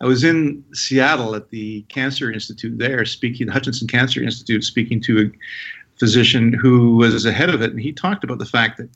I 0.00 0.06
was 0.06 0.22
in 0.22 0.64
Seattle 0.72 1.34
at 1.34 1.50
the 1.50 1.82
Cancer 1.88 2.30
Institute 2.30 2.78
there, 2.78 3.04
speaking 3.04 3.46
the 3.46 3.52
Hutchinson 3.52 3.88
Cancer 3.88 4.22
Institute, 4.22 4.62
speaking 4.64 5.00
to 5.02 5.26
a 5.26 5.98
physician 5.98 6.52
who 6.52 6.96
was 6.96 7.26
ahead 7.26 7.50
of 7.50 7.62
it, 7.62 7.70
and 7.70 7.80
he 7.80 7.92
talked 7.92 8.22
about 8.22 8.38
the 8.38 8.46
fact 8.46 8.78
that 8.78 8.88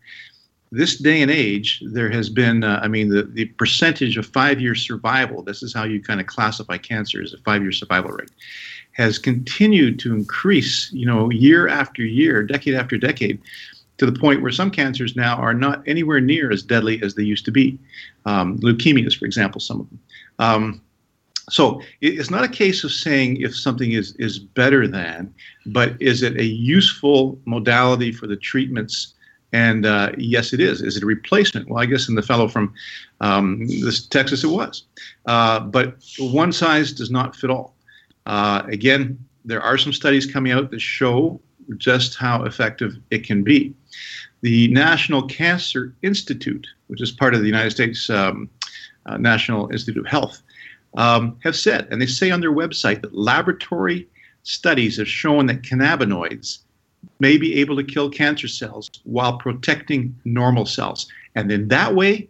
this 0.71 0.97
day 0.97 1.21
and 1.21 1.31
age, 1.31 1.83
there 1.85 2.11
has 2.11 2.31
been, 2.31 2.65
uh, 2.65 2.81
I 2.83 2.89
mean, 2.89 3.11
the, 3.11 3.25
the 3.25 3.45
percentage 3.45 4.17
of 4.17 4.27
five 4.27 4.59
year 4.61 4.75
survival, 4.75 5.43
this 5.43 5.63
is 5.63 5.75
how 5.75 5.85
you 5.85 6.03
kind 6.03 6.19
of 6.21 6.27
classify 6.27 6.79
cancer 6.79 7.21
as 7.21 7.35
a 7.35 7.39
five 7.39 7.63
year 7.63 7.73
survival 7.73 8.13
rate, 8.13 8.31
has 8.93 9.19
continued 9.19 9.99
to 9.99 10.15
increase, 10.15 10.91
you 10.93 11.05
know, 11.05 11.31
year 11.31 11.69
after 11.69 12.03
year, 12.03 12.43
decade 12.43 12.75
after 12.75 12.97
decade, 12.97 13.39
to 13.99 14.07
the 14.07 14.19
point 14.19 14.41
where 14.41 14.51
some 14.51 14.71
cancers 14.71 15.15
now 15.15 15.37
are 15.37 15.53
not 15.53 15.87
anywhere 15.87 16.21
near 16.21 16.51
as 16.51 16.63
deadly 16.63 17.03
as 17.03 17.15
they 17.15 17.23
used 17.23 17.45
to 17.45 17.51
be. 17.51 17.79
Um, 18.25 18.59
leukemias, 18.61 19.19
for 19.19 19.27
example, 19.27 19.61
some 19.61 19.81
of 19.81 19.89
them. 19.91 20.01
Um, 20.39 20.81
so 21.51 21.81
it's 22.01 22.31
not 22.31 22.45
a 22.45 22.49
case 22.49 22.85
of 22.85 22.93
saying 22.93 23.41
if 23.41 23.57
something 23.57 23.93
is, 23.93 24.15
is 24.17 24.39
better 24.39 24.87
than, 24.87 25.35
but 25.67 26.01
is 26.01 26.23
it 26.23 26.37
a 26.37 26.45
useful 26.45 27.39
modality 27.45 28.13
for 28.13 28.27
the 28.27 28.37
treatments 28.37 29.15
and 29.53 29.85
uh, 29.85 30.13
yes, 30.17 30.53
it 30.53 30.61
is. 30.61 30.81
Is 30.81 30.97
it 30.97 31.03
a 31.03 31.07
replacement? 31.07 31.69
Well, 31.69 31.83
I 31.83 31.87
guess 31.87 32.09
in 32.09 32.15
the 32.15 32.23
fellow 32.23 32.49
from 32.49 32.73
um, 33.21 33.67
this 33.67 34.07
Texas, 34.07 34.45
it 34.45 34.49
was. 34.49 34.85
Uh, 35.27 35.61
but 35.61 35.97
one 36.19 36.53
size 36.53 36.93
does 36.93 37.11
not 37.11 37.37
fit 37.37 37.51
all. 37.51 37.75
Uh, 38.25 38.63
again, 38.67 39.19
there 39.45 39.61
are 39.61 39.77
some 39.77 39.93
studies 39.93 40.25
coming 40.25 40.53
out 40.53 40.71
that 40.71 40.81
show 40.81 41.41
just 41.77 42.17
how 42.17 42.45
effective 42.45 42.97
it 43.11 43.25
can 43.25 43.43
be. 43.43 43.75
The 44.41 44.69
National 44.69 45.27
Cancer 45.27 45.95
Institute, 46.03 46.67
which 46.87 47.03
is 47.03 47.13
part 47.13 47.35
of 47.35 47.41
the 47.41 47.47
United 47.47 47.71
States 47.71 48.09
um, 48.09 48.49
uh, 49.07 49.17
National 49.19 49.71
Institute 49.71 49.99
of 49.99 50.07
Health, 50.07 50.43
um, 50.97 51.37
have 51.43 51.57
said, 51.57 51.89
and 51.91 52.01
they 52.01 52.07
say 52.07 52.31
on 52.31 52.41
their 52.41 52.53
website, 52.53 53.03
that 53.03 53.15
laboratory 53.15 54.09
studies 54.43 54.99
have 54.99 55.09
shown 55.09 55.47
that 55.47 55.63
cannabinoids 55.63 56.59
may 57.21 57.37
be 57.37 57.55
able 57.55 57.77
to 57.77 57.85
kill 57.85 58.11
cancer 58.11 58.49
cells 58.49 58.91
while 59.05 59.39
protecting 59.39 60.15
normal 60.25 60.67
cells. 60.67 61.07
And 61.35 61.51
then 61.51 61.69
that 61.69 61.95
way, 61.95 62.29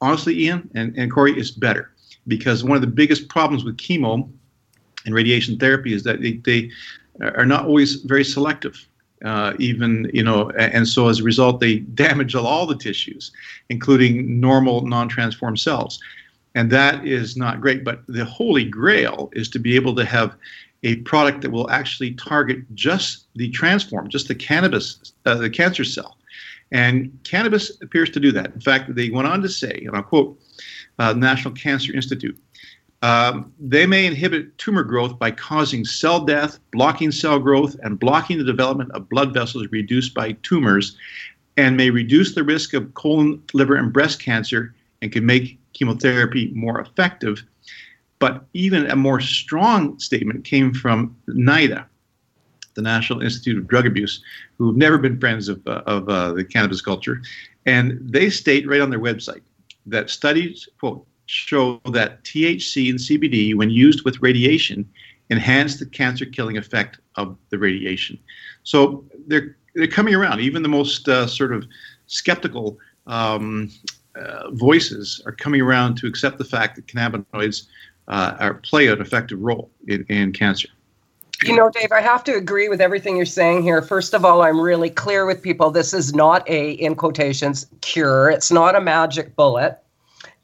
honestly, 0.00 0.44
Ian 0.44 0.68
and, 0.74 0.96
and 0.96 1.10
Corey, 1.10 1.38
is 1.38 1.50
better 1.50 1.92
because 2.26 2.64
one 2.64 2.76
of 2.76 2.80
the 2.80 2.86
biggest 2.86 3.28
problems 3.28 3.64
with 3.64 3.76
chemo 3.76 4.28
and 5.06 5.14
radiation 5.14 5.58
therapy 5.58 5.94
is 5.94 6.02
that 6.04 6.20
they, 6.20 6.32
they 6.44 6.70
are 7.20 7.46
not 7.46 7.66
always 7.66 7.96
very 7.96 8.24
selective. 8.24 8.86
Uh, 9.24 9.52
even 9.58 10.10
you 10.14 10.22
know, 10.22 10.48
and 10.52 10.88
so 10.88 11.08
as 11.08 11.20
a 11.20 11.22
result, 11.22 11.60
they 11.60 11.78
damage 11.94 12.34
all 12.34 12.66
the 12.66 12.76
tissues, 12.76 13.30
including 13.68 14.40
normal 14.40 14.86
non-transformed 14.86 15.60
cells, 15.60 16.00
and 16.54 16.70
that 16.70 17.06
is 17.06 17.36
not 17.36 17.60
great. 17.60 17.84
But 17.84 18.06
the 18.06 18.24
holy 18.24 18.64
grail 18.64 19.30
is 19.32 19.48
to 19.50 19.58
be 19.58 19.76
able 19.76 19.94
to 19.96 20.04
have 20.04 20.34
a 20.82 20.96
product 20.96 21.42
that 21.42 21.50
will 21.50 21.70
actually 21.70 22.12
target 22.14 22.58
just 22.74 23.26
the 23.34 23.50
transform, 23.50 24.08
just 24.08 24.28
the 24.28 24.34
cannabis, 24.34 25.12
uh, 25.26 25.34
the 25.34 25.50
cancer 25.50 25.84
cell. 25.84 26.16
And 26.72 27.18
cannabis 27.24 27.70
appears 27.82 28.10
to 28.10 28.20
do 28.20 28.32
that. 28.32 28.54
In 28.54 28.60
fact, 28.60 28.94
they 28.94 29.10
went 29.10 29.28
on 29.28 29.42
to 29.42 29.48
say, 29.48 29.82
and 29.86 29.96
I'll 29.96 30.02
quote 30.02 30.40
uh, 30.98 31.12
National 31.12 31.52
Cancer 31.54 31.92
Institute, 31.92 32.38
um, 33.02 33.52
they 33.58 33.86
may 33.86 34.06
inhibit 34.06 34.56
tumor 34.58 34.84
growth 34.84 35.18
by 35.18 35.30
causing 35.30 35.84
cell 35.84 36.20
death, 36.20 36.58
blocking 36.72 37.10
cell 37.10 37.38
growth, 37.38 37.76
and 37.82 37.98
blocking 37.98 38.38
the 38.38 38.44
development 38.44 38.90
of 38.92 39.08
blood 39.08 39.32
vessels 39.32 39.66
reduced 39.70 40.14
by 40.14 40.32
tumors, 40.42 40.96
and 41.56 41.76
may 41.76 41.90
reduce 41.90 42.34
the 42.34 42.44
risk 42.44 42.74
of 42.74 42.92
colon, 42.94 43.42
liver, 43.54 43.74
and 43.74 43.92
breast 43.92 44.22
cancer, 44.22 44.74
and 45.02 45.12
can 45.12 45.24
make 45.24 45.58
chemotherapy 45.80 46.52
more 46.54 46.80
effective 46.80 47.42
but 48.20 48.44
even 48.52 48.86
a 48.86 48.94
more 48.94 49.18
strong 49.18 49.98
statement 49.98 50.44
came 50.44 50.72
from 50.72 51.16
NIDA, 51.26 51.86
the 52.74 52.82
National 52.82 53.22
Institute 53.22 53.58
of 53.58 53.66
Drug 53.66 53.86
Abuse, 53.86 54.22
who've 54.58 54.76
never 54.76 54.98
been 54.98 55.18
friends 55.18 55.48
of, 55.48 55.66
uh, 55.66 55.82
of 55.86 56.08
uh, 56.08 56.32
the 56.32 56.44
cannabis 56.44 56.82
culture. 56.82 57.22
And 57.66 57.98
they 58.00 58.30
state 58.30 58.68
right 58.68 58.80
on 58.80 58.90
their 58.90 59.00
website 59.00 59.40
that 59.86 60.10
studies, 60.10 60.68
quote, 60.78 61.04
show 61.26 61.80
that 61.92 62.22
THC 62.24 62.90
and 62.90 62.98
CBD, 62.98 63.54
when 63.54 63.70
used 63.70 64.04
with 64.04 64.20
radiation, 64.20 64.88
enhance 65.30 65.78
the 65.78 65.86
cancer 65.86 66.26
killing 66.26 66.58
effect 66.58 66.98
of 67.16 67.36
the 67.48 67.58
radiation. 67.58 68.18
So 68.64 69.04
they're, 69.28 69.56
they're 69.74 69.86
coming 69.86 70.14
around. 70.14 70.40
Even 70.40 70.62
the 70.62 70.68
most 70.68 71.08
uh, 71.08 71.26
sort 71.26 71.54
of 71.54 71.64
skeptical 72.06 72.78
um, 73.06 73.70
uh, 74.20 74.50
voices 74.52 75.22
are 75.26 75.32
coming 75.32 75.60
around 75.60 75.96
to 75.96 76.06
accept 76.06 76.38
the 76.38 76.44
fact 76.44 76.76
that 76.76 76.86
cannabinoids 76.86 77.66
uh, 78.08 78.52
play 78.62 78.88
an 78.88 79.00
effective 79.00 79.40
role 79.40 79.70
in, 79.86 80.04
in 80.08 80.32
cancer. 80.32 80.68
You 81.42 81.56
know, 81.56 81.70
Dave, 81.70 81.90
I 81.90 82.02
have 82.02 82.22
to 82.24 82.34
agree 82.34 82.68
with 82.68 82.82
everything 82.82 83.16
you're 83.16 83.24
saying 83.24 83.62
here. 83.62 83.80
First 83.80 84.12
of 84.12 84.26
all, 84.26 84.42
I'm 84.42 84.60
really 84.60 84.90
clear 84.90 85.24
with 85.24 85.40
people 85.40 85.70
this 85.70 85.94
is 85.94 86.12
not 86.12 86.46
a, 86.48 86.72
in 86.72 86.96
quotations, 86.96 87.66
cure. 87.80 88.28
It's 88.28 88.50
not 88.50 88.76
a 88.76 88.80
magic 88.80 89.36
bullet. 89.36 89.78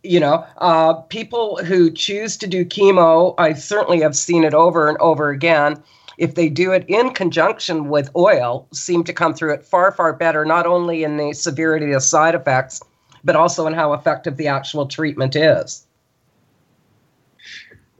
You 0.02 0.20
know, 0.20 0.46
uh, 0.58 0.94
people 0.94 1.58
who 1.64 1.90
choose 1.90 2.38
to 2.38 2.46
do 2.46 2.64
chemo, 2.64 3.34
I 3.36 3.52
certainly 3.52 4.00
have 4.00 4.16
seen 4.16 4.42
it 4.42 4.54
over 4.54 4.88
and 4.88 4.96
over 4.98 5.28
again. 5.28 5.82
If 6.16 6.34
they 6.34 6.48
do 6.48 6.72
it 6.72 6.86
in 6.88 7.10
conjunction 7.12 7.90
with 7.90 8.08
oil, 8.16 8.66
seem 8.72 9.04
to 9.04 9.12
come 9.12 9.34
through 9.34 9.52
it 9.52 9.66
far, 9.66 9.92
far 9.92 10.14
better, 10.14 10.46
not 10.46 10.64
only 10.64 11.04
in 11.04 11.18
the 11.18 11.34
severity 11.34 11.92
of 11.92 12.02
side 12.02 12.34
effects, 12.34 12.80
but 13.26 13.36
also 13.36 13.66
in 13.66 13.74
how 13.74 13.92
effective 13.92 14.36
the 14.36 14.46
actual 14.46 14.86
treatment 14.86 15.36
is. 15.36 15.86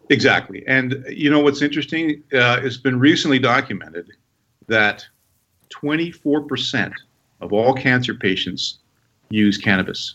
Exactly. 0.09 0.65
And 0.69 1.05
you 1.09 1.29
know 1.29 1.41
what's 1.41 1.61
interesting? 1.61 2.23
Uh, 2.33 2.61
it's 2.63 2.77
been 2.77 2.99
recently 2.99 3.41
documented 3.41 4.09
that 4.69 5.05
24% 5.71 6.93
of 7.41 7.53
all 7.53 7.75
cancer 7.75 8.15
patients 8.15 8.79
use 9.29 9.59
cannabis. 9.59 10.15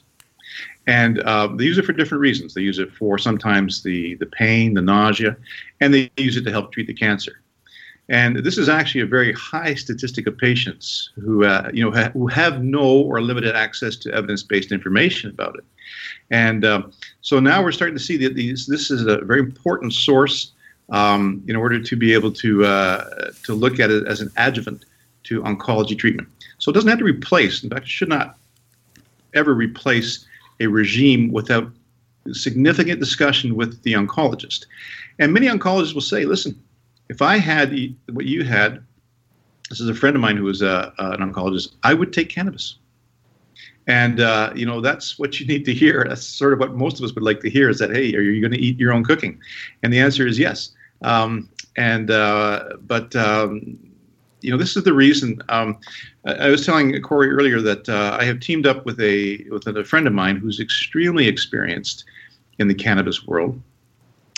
And 0.87 1.19
uh, 1.19 1.47
they 1.47 1.65
use 1.65 1.77
it 1.77 1.85
for 1.85 1.93
different 1.93 2.21
reasons. 2.21 2.53
They 2.53 2.61
use 2.61 2.79
it 2.79 2.91
for 2.93 3.17
sometimes 3.17 3.83
the, 3.83 4.15
the 4.15 4.25
pain, 4.25 4.73
the 4.73 4.81
nausea, 4.81 5.35
and 5.81 5.93
they 5.93 6.09
use 6.17 6.37
it 6.37 6.43
to 6.45 6.51
help 6.51 6.71
treat 6.71 6.87
the 6.87 6.93
cancer. 6.93 7.41
And 8.11 8.43
this 8.43 8.57
is 8.57 8.67
actually 8.67 9.01
a 9.01 9.05
very 9.05 9.31
high 9.31 9.73
statistic 9.73 10.27
of 10.27 10.37
patients 10.37 11.11
who, 11.15 11.45
uh, 11.45 11.71
you 11.73 11.81
know, 11.81 11.91
ha- 11.91 12.11
who 12.11 12.27
have 12.27 12.61
no 12.61 12.83
or 12.83 13.21
limited 13.21 13.55
access 13.55 13.95
to 13.95 14.13
evidence-based 14.13 14.73
information 14.73 15.29
about 15.29 15.55
it. 15.55 15.63
And 16.29 16.65
uh, 16.65 16.81
so 17.21 17.39
now 17.39 17.63
we're 17.63 17.71
starting 17.71 17.97
to 17.97 18.03
see 18.03 18.17
that 18.17 18.35
these, 18.35 18.67
this 18.67 18.91
is 18.91 19.05
a 19.05 19.21
very 19.21 19.39
important 19.39 19.93
source 19.93 20.51
um, 20.89 21.41
in 21.47 21.55
order 21.55 21.81
to 21.81 21.95
be 21.95 22.13
able 22.13 22.33
to 22.33 22.65
uh, 22.65 23.31
to 23.43 23.53
look 23.53 23.79
at 23.79 23.89
it 23.89 24.05
as 24.05 24.19
an 24.19 24.29
adjuvant 24.35 24.83
to 25.23 25.41
oncology 25.43 25.97
treatment. 25.97 26.27
So 26.57 26.69
it 26.69 26.73
doesn't 26.73 26.89
have 26.89 26.99
to 26.99 27.05
replace. 27.05 27.63
In 27.63 27.69
fact, 27.69 27.85
it 27.85 27.89
should 27.89 28.09
not 28.09 28.37
ever 29.33 29.53
replace 29.53 30.27
a 30.59 30.67
regime 30.67 31.31
without 31.31 31.71
significant 32.33 32.99
discussion 32.99 33.55
with 33.55 33.81
the 33.83 33.93
oncologist. 33.93 34.65
And 35.17 35.31
many 35.31 35.47
oncologists 35.47 35.93
will 35.93 36.01
say, 36.01 36.25
listen, 36.25 36.61
if 37.11 37.21
I 37.21 37.37
had 37.37 37.75
what 38.09 38.25
you 38.25 38.45
had, 38.45 38.81
this 39.69 39.81
is 39.81 39.89
a 39.89 39.93
friend 39.93 40.15
of 40.15 40.21
mine 40.21 40.37
who 40.37 40.47
is 40.47 40.61
a, 40.61 40.93
an 40.97 41.19
oncologist, 41.19 41.73
I 41.83 41.93
would 41.93 42.13
take 42.13 42.29
cannabis. 42.29 42.77
And 43.85 44.21
uh, 44.21 44.53
you 44.55 44.65
know 44.65 44.79
that's 44.79 45.19
what 45.19 45.39
you 45.39 45.45
need 45.45 45.65
to 45.65 45.73
hear. 45.73 46.05
That's 46.07 46.23
sort 46.23 46.53
of 46.53 46.59
what 46.59 46.75
most 46.75 46.99
of 46.99 47.03
us 47.03 47.13
would 47.13 47.23
like 47.23 47.41
to 47.41 47.49
hear: 47.49 47.67
is 47.67 47.79
that 47.79 47.89
hey, 47.89 48.15
are 48.15 48.21
you 48.21 48.39
going 48.39 48.53
to 48.53 48.59
eat 48.59 48.79
your 48.79 48.93
own 48.93 49.03
cooking? 49.03 49.39
And 49.83 49.91
the 49.91 49.99
answer 49.99 50.25
is 50.25 50.39
yes. 50.39 50.73
Um, 51.01 51.49
and 51.75 52.11
uh, 52.11 52.77
but 52.81 53.13
um, 53.15 53.77
you 54.39 54.51
know 54.51 54.57
this 54.57 54.77
is 54.77 54.83
the 54.83 54.93
reason. 54.93 55.41
Um, 55.49 55.79
I 56.25 56.49
was 56.49 56.65
telling 56.65 56.99
Corey 57.01 57.29
earlier 57.31 57.59
that 57.59 57.89
uh, 57.89 58.17
I 58.21 58.23
have 58.23 58.39
teamed 58.39 58.67
up 58.67 58.85
with 58.85 59.01
a 59.01 59.43
with 59.49 59.67
a 59.67 59.83
friend 59.83 60.07
of 60.07 60.13
mine 60.13 60.37
who's 60.37 60.59
extremely 60.59 61.27
experienced 61.27 62.05
in 62.59 62.67
the 62.67 62.75
cannabis 62.75 63.25
world, 63.25 63.59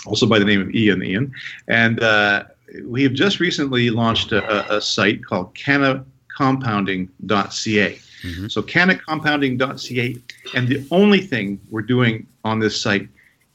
also 0.06 0.26
by 0.26 0.38
the 0.38 0.46
name 0.46 0.62
of 0.62 0.70
Ian 0.74 1.04
Ian, 1.04 1.32
and 1.68 2.02
uh, 2.02 2.44
we 2.82 3.02
have 3.02 3.12
just 3.12 3.40
recently 3.40 3.90
launched 3.90 4.32
a, 4.32 4.74
a 4.74 4.80
site 4.80 5.22
called 5.24 5.54
cannacompounding.ca. 5.54 7.98
Mm-hmm. 8.22 8.46
So 8.48 8.62
cannacompounding.ca, 8.62 10.16
and 10.54 10.68
the 10.68 10.86
only 10.90 11.20
thing 11.20 11.60
we're 11.70 11.82
doing 11.82 12.26
on 12.44 12.58
this 12.58 12.80
site 12.80 13.06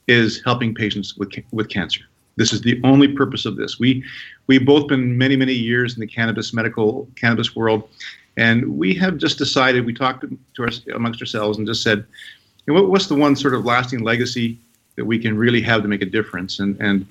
is 0.06 0.40
helping 0.44 0.72
patients 0.74 1.16
with 1.16 1.32
with 1.52 1.68
cancer. 1.68 2.02
This 2.36 2.52
is 2.52 2.60
the 2.62 2.80
only 2.84 3.08
purpose 3.08 3.46
of 3.46 3.56
this. 3.56 3.78
We 3.78 4.04
we've 4.46 4.64
both 4.64 4.88
been 4.88 5.18
many 5.18 5.36
many 5.36 5.54
years 5.54 5.94
in 5.94 6.00
the 6.00 6.06
cannabis 6.06 6.54
medical 6.54 7.08
cannabis 7.16 7.56
world, 7.56 7.88
and 8.36 8.78
we 8.78 8.94
have 8.94 9.18
just 9.18 9.38
decided. 9.38 9.84
We 9.84 9.92
talked 9.92 10.24
to 10.24 10.62
our, 10.62 10.70
amongst 10.94 11.20
ourselves 11.20 11.58
and 11.58 11.66
just 11.66 11.82
said, 11.82 12.06
you 12.66 12.72
know, 12.72 12.80
what, 12.80 12.90
what's 12.90 13.08
the 13.08 13.16
one 13.16 13.34
sort 13.34 13.54
of 13.54 13.64
lasting 13.64 14.04
legacy 14.04 14.56
that 14.96 15.04
we 15.04 15.18
can 15.18 15.36
really 15.36 15.62
have 15.62 15.82
to 15.82 15.88
make 15.88 16.02
a 16.02 16.06
difference? 16.06 16.60
And 16.60 16.80
and 16.80 17.06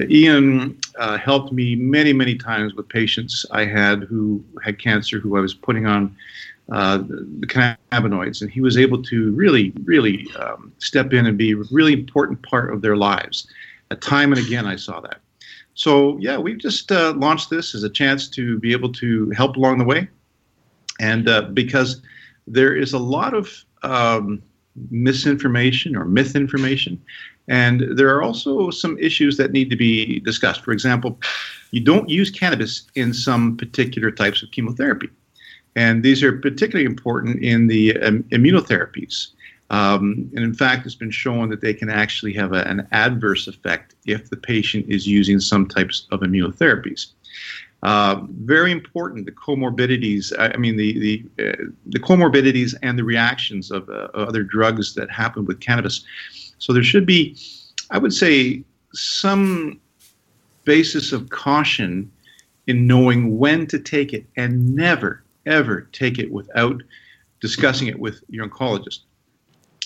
Ian 0.00 0.78
uh, 0.98 1.18
helped 1.18 1.52
me 1.52 1.74
many 1.76 2.12
many 2.12 2.34
times 2.36 2.74
with 2.74 2.88
patients 2.88 3.44
I 3.50 3.64
had 3.64 4.04
who 4.04 4.42
had 4.64 4.78
cancer, 4.78 5.18
who 5.18 5.36
I 5.36 5.40
was 5.40 5.54
putting 5.54 5.86
on 5.86 6.16
uh, 6.70 6.98
the 6.98 7.46
cannabinoids, 7.46 8.40
and 8.40 8.50
he 8.50 8.60
was 8.60 8.78
able 8.78 9.02
to 9.02 9.32
really, 9.32 9.72
really 9.84 10.26
um, 10.38 10.72
step 10.78 11.12
in 11.12 11.26
and 11.26 11.36
be 11.36 11.52
a 11.52 11.56
really 11.70 11.92
important 11.92 12.40
part 12.42 12.72
of 12.72 12.80
their 12.80 12.96
lives. 12.96 13.48
Uh, 13.90 13.96
time 13.96 14.32
and 14.32 14.40
again, 14.40 14.64
I 14.64 14.76
saw 14.76 15.00
that. 15.00 15.20
So 15.74 16.16
yeah, 16.18 16.38
we've 16.38 16.58
just 16.58 16.90
uh, 16.90 17.12
launched 17.16 17.50
this 17.50 17.74
as 17.74 17.82
a 17.82 17.90
chance 17.90 18.28
to 18.30 18.58
be 18.58 18.72
able 18.72 18.92
to 18.94 19.30
help 19.30 19.56
along 19.56 19.78
the 19.78 19.84
way, 19.84 20.08
and 21.00 21.28
uh, 21.28 21.42
because 21.42 22.00
there 22.46 22.74
is 22.74 22.92
a 22.92 22.98
lot 22.98 23.34
of 23.34 23.64
um, 23.82 24.42
misinformation 24.90 25.96
or 25.96 26.04
myth 26.04 26.36
information, 26.36 27.00
and 27.48 27.84
there 27.96 28.14
are 28.14 28.22
also 28.22 28.70
some 28.70 28.98
issues 28.98 29.36
that 29.36 29.52
need 29.52 29.70
to 29.70 29.76
be 29.76 30.20
discussed. 30.20 30.62
For 30.62 30.72
example, 30.72 31.18
you 31.70 31.80
don't 31.80 32.08
use 32.08 32.30
cannabis 32.30 32.86
in 32.94 33.12
some 33.12 33.56
particular 33.56 34.10
types 34.10 34.42
of 34.42 34.50
chemotherapy. 34.50 35.08
And 35.74 36.02
these 36.02 36.22
are 36.22 36.32
particularly 36.32 36.84
important 36.84 37.42
in 37.42 37.66
the 37.66 37.98
um, 38.00 38.22
immunotherapies. 38.24 39.28
Um, 39.70 40.30
and 40.36 40.44
in 40.44 40.52
fact, 40.52 40.84
it's 40.84 40.94
been 40.94 41.10
shown 41.10 41.48
that 41.48 41.62
they 41.62 41.72
can 41.72 41.88
actually 41.88 42.34
have 42.34 42.52
a, 42.52 42.62
an 42.68 42.86
adverse 42.92 43.48
effect 43.48 43.94
if 44.04 44.28
the 44.28 44.36
patient 44.36 44.84
is 44.88 45.06
using 45.06 45.40
some 45.40 45.66
types 45.66 46.06
of 46.12 46.20
immunotherapies. 46.20 47.12
Uh, 47.82 48.20
very 48.42 48.70
important, 48.70 49.26
the 49.26 49.32
comorbidities, 49.32 50.32
I 50.38 50.56
mean, 50.56 50.76
the, 50.76 51.24
the, 51.36 51.48
uh, 51.48 51.64
the 51.86 51.98
comorbidities 51.98 52.74
and 52.82 52.96
the 52.96 53.02
reactions 53.02 53.72
of 53.72 53.88
uh, 53.88 54.08
other 54.14 54.44
drugs 54.44 54.94
that 54.94 55.10
happen 55.10 55.46
with 55.46 55.58
cannabis. 55.58 56.04
So 56.62 56.72
there 56.72 56.84
should 56.84 57.06
be, 57.06 57.36
I 57.90 57.98
would 57.98 58.12
say, 58.12 58.62
some 58.92 59.80
basis 60.62 61.10
of 61.10 61.28
caution 61.28 62.08
in 62.68 62.86
knowing 62.86 63.36
when 63.36 63.66
to 63.66 63.80
take 63.80 64.12
it 64.12 64.24
and 64.36 64.76
never, 64.76 65.24
ever 65.44 65.88
take 65.90 66.20
it 66.20 66.30
without 66.30 66.80
discussing 67.40 67.88
it 67.88 67.98
with 67.98 68.22
your 68.28 68.48
oncologist 68.48 69.00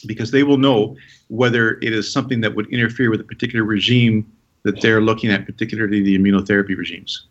because 0.04 0.30
they 0.30 0.42
will 0.42 0.58
know 0.58 0.94
whether 1.28 1.78
it 1.80 1.94
is 1.94 2.12
something 2.12 2.42
that 2.42 2.54
would 2.54 2.70
interfere 2.70 3.10
with 3.10 3.22
a 3.22 3.24
particular 3.24 3.64
regime 3.64 4.30
that 4.64 4.78
they're 4.82 5.00
looking 5.00 5.30
at, 5.30 5.46
particularly 5.46 6.02
the 6.02 6.18
immunotherapy 6.18 6.76
regimes. 6.76 7.26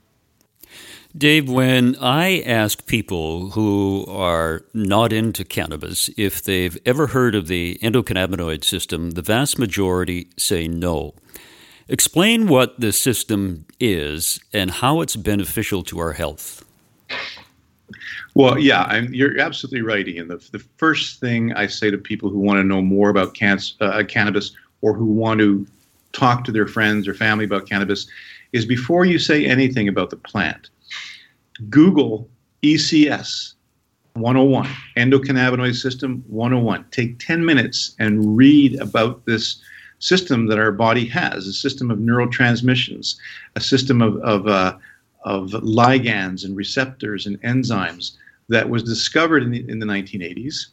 Dave, 1.17 1.49
when 1.49 1.95
I 2.01 2.41
ask 2.41 2.85
people 2.87 3.51
who 3.51 4.05
are 4.09 4.65
not 4.73 5.13
into 5.13 5.45
cannabis 5.45 6.09
if 6.17 6.43
they've 6.43 6.77
ever 6.85 7.07
heard 7.07 7.35
of 7.35 7.47
the 7.47 7.79
endocannabinoid 7.81 8.65
system, 8.65 9.11
the 9.11 9.21
vast 9.21 9.57
majority 9.57 10.27
say 10.35 10.67
no. 10.67 11.13
Explain 11.87 12.47
what 12.47 12.77
the 12.81 12.91
system 12.91 13.65
is 13.79 14.41
and 14.51 14.69
how 14.69 14.99
it's 14.99 15.15
beneficial 15.15 15.83
to 15.83 15.99
our 15.99 16.11
health. 16.11 16.65
Well, 18.33 18.59
yeah, 18.59 18.83
I'm, 18.83 19.13
you're 19.13 19.39
absolutely 19.39 19.83
right, 19.83 20.05
Ian. 20.05 20.27
The, 20.27 20.45
the 20.51 20.59
first 20.75 21.21
thing 21.21 21.53
I 21.53 21.67
say 21.67 21.91
to 21.91 21.97
people 21.97 22.29
who 22.29 22.39
want 22.39 22.57
to 22.57 22.63
know 22.65 22.81
more 22.81 23.09
about 23.09 23.37
uh, 23.79 24.03
cannabis 24.03 24.51
or 24.81 24.93
who 24.93 25.05
want 25.05 25.39
to 25.39 25.65
talk 26.11 26.43
to 26.43 26.51
their 26.51 26.67
friends 26.67 27.07
or 27.07 27.13
family 27.13 27.45
about 27.45 27.69
cannabis 27.69 28.05
is 28.51 28.65
before 28.65 29.05
you 29.05 29.17
say 29.17 29.45
anything 29.45 29.87
about 29.87 30.09
the 30.09 30.17
plant, 30.17 30.69
Google 31.69 32.29
ECS 32.63 33.53
101, 34.13 34.67
endocannabinoid 34.97 35.75
system 35.75 36.23
101. 36.27 36.85
Take 36.91 37.19
10 37.19 37.43
minutes 37.43 37.95
and 37.99 38.37
read 38.37 38.79
about 38.79 39.25
this 39.25 39.61
system 39.99 40.47
that 40.47 40.59
our 40.59 40.71
body 40.71 41.05
has 41.05 41.47
a 41.47 41.53
system 41.53 41.91
of 41.91 41.99
neurotransmissions, 41.99 43.15
a 43.55 43.61
system 43.61 44.01
of, 44.01 44.17
of, 44.17 44.47
uh, 44.47 44.77
of 45.23 45.49
ligands 45.51 46.45
and 46.45 46.55
receptors 46.55 47.25
and 47.25 47.41
enzymes 47.41 48.15
that 48.47 48.69
was 48.69 48.83
discovered 48.83 49.43
in 49.43 49.51
the, 49.51 49.69
in 49.69 49.79
the 49.79 49.85
1980s, 49.85 50.67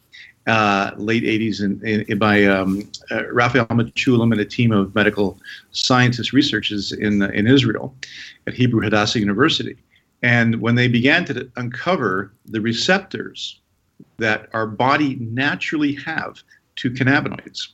uh, 0.47 0.91
late 0.97 1.23
80s, 1.23 1.63
in, 1.63 2.05
in, 2.09 2.19
by 2.19 2.45
um, 2.45 2.89
uh, 3.11 3.33
Raphael 3.33 3.67
Mechoulam 3.67 4.33
and 4.33 4.41
a 4.41 4.45
team 4.45 4.73
of 4.73 4.95
medical 4.95 5.39
scientists, 5.71 6.33
researchers 6.33 6.93
in, 6.93 7.23
in 7.23 7.47
Israel 7.47 7.95
at 8.47 8.55
Hebrew 8.55 8.83
Hadassah 8.83 9.21
University. 9.21 9.77
And 10.23 10.61
when 10.61 10.77
they 10.77 10.89
began 10.89 11.25
to 11.27 11.51
uncover 11.57 12.33
the 12.47 12.61
receptors 12.61 13.61
that 14.19 14.49
our 14.53 14.67
body 14.67 15.17
naturally 15.17 15.95
have 15.95 16.43
to 16.77 16.91
cannabinoids, 16.91 17.69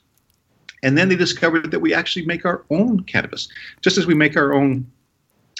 and 0.83 0.97
then 0.97 1.09
they 1.09 1.17
discovered 1.17 1.71
that 1.71 1.81
we 1.81 1.93
actually 1.93 2.25
make 2.25 2.45
our 2.45 2.65
own 2.71 3.01
cannabis, 3.05 3.49
just 3.81 3.99
as 3.99 4.07
we 4.07 4.15
make 4.15 4.37
our 4.37 4.55
own 4.55 4.91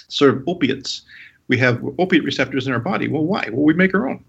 sort 0.07 0.31
of 0.35 0.43
opiates. 0.47 1.03
We 1.47 1.57
have 1.57 1.83
opiate 1.97 2.23
receptors 2.23 2.67
in 2.67 2.73
our 2.73 2.79
body. 2.79 3.07
Well, 3.07 3.25
why? 3.25 3.49
Well, 3.51 3.63
we 3.63 3.73
make 3.73 3.93
our 3.93 4.07
own. 4.07 4.23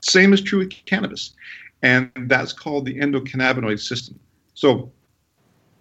Same 0.00 0.32
is 0.32 0.40
true 0.40 0.60
with 0.60 0.70
cannabis. 0.84 1.34
And 1.82 2.10
that's 2.26 2.52
called 2.52 2.86
the 2.86 2.98
endocannabinoid 2.98 3.80
system. 3.80 4.18
So 4.54 4.92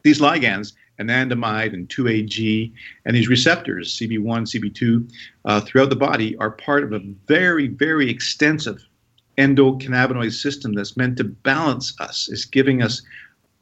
these 0.04 0.20
ligands, 0.20 0.74
anandamide 1.00 1.74
and 1.74 1.88
2AG, 1.90 2.72
and 3.06 3.16
these 3.16 3.28
receptors, 3.28 3.98
CB1, 3.98 4.44
CB2, 4.48 5.12
uh, 5.46 5.62
throughout 5.62 5.90
the 5.90 5.96
body 5.96 6.36
are 6.38 6.52
part 6.52 6.84
of 6.84 6.94
a 6.94 7.00
very, 7.28 7.68
very 7.68 8.10
extensive 8.10 8.84
endocannabinoid 9.38 10.32
system 10.32 10.74
that's 10.74 10.98
meant 10.98 11.18
to 11.18 11.24
balance 11.24 12.00
us. 12.00 12.30
It's 12.32 12.46
giving 12.46 12.82
us 12.82 13.02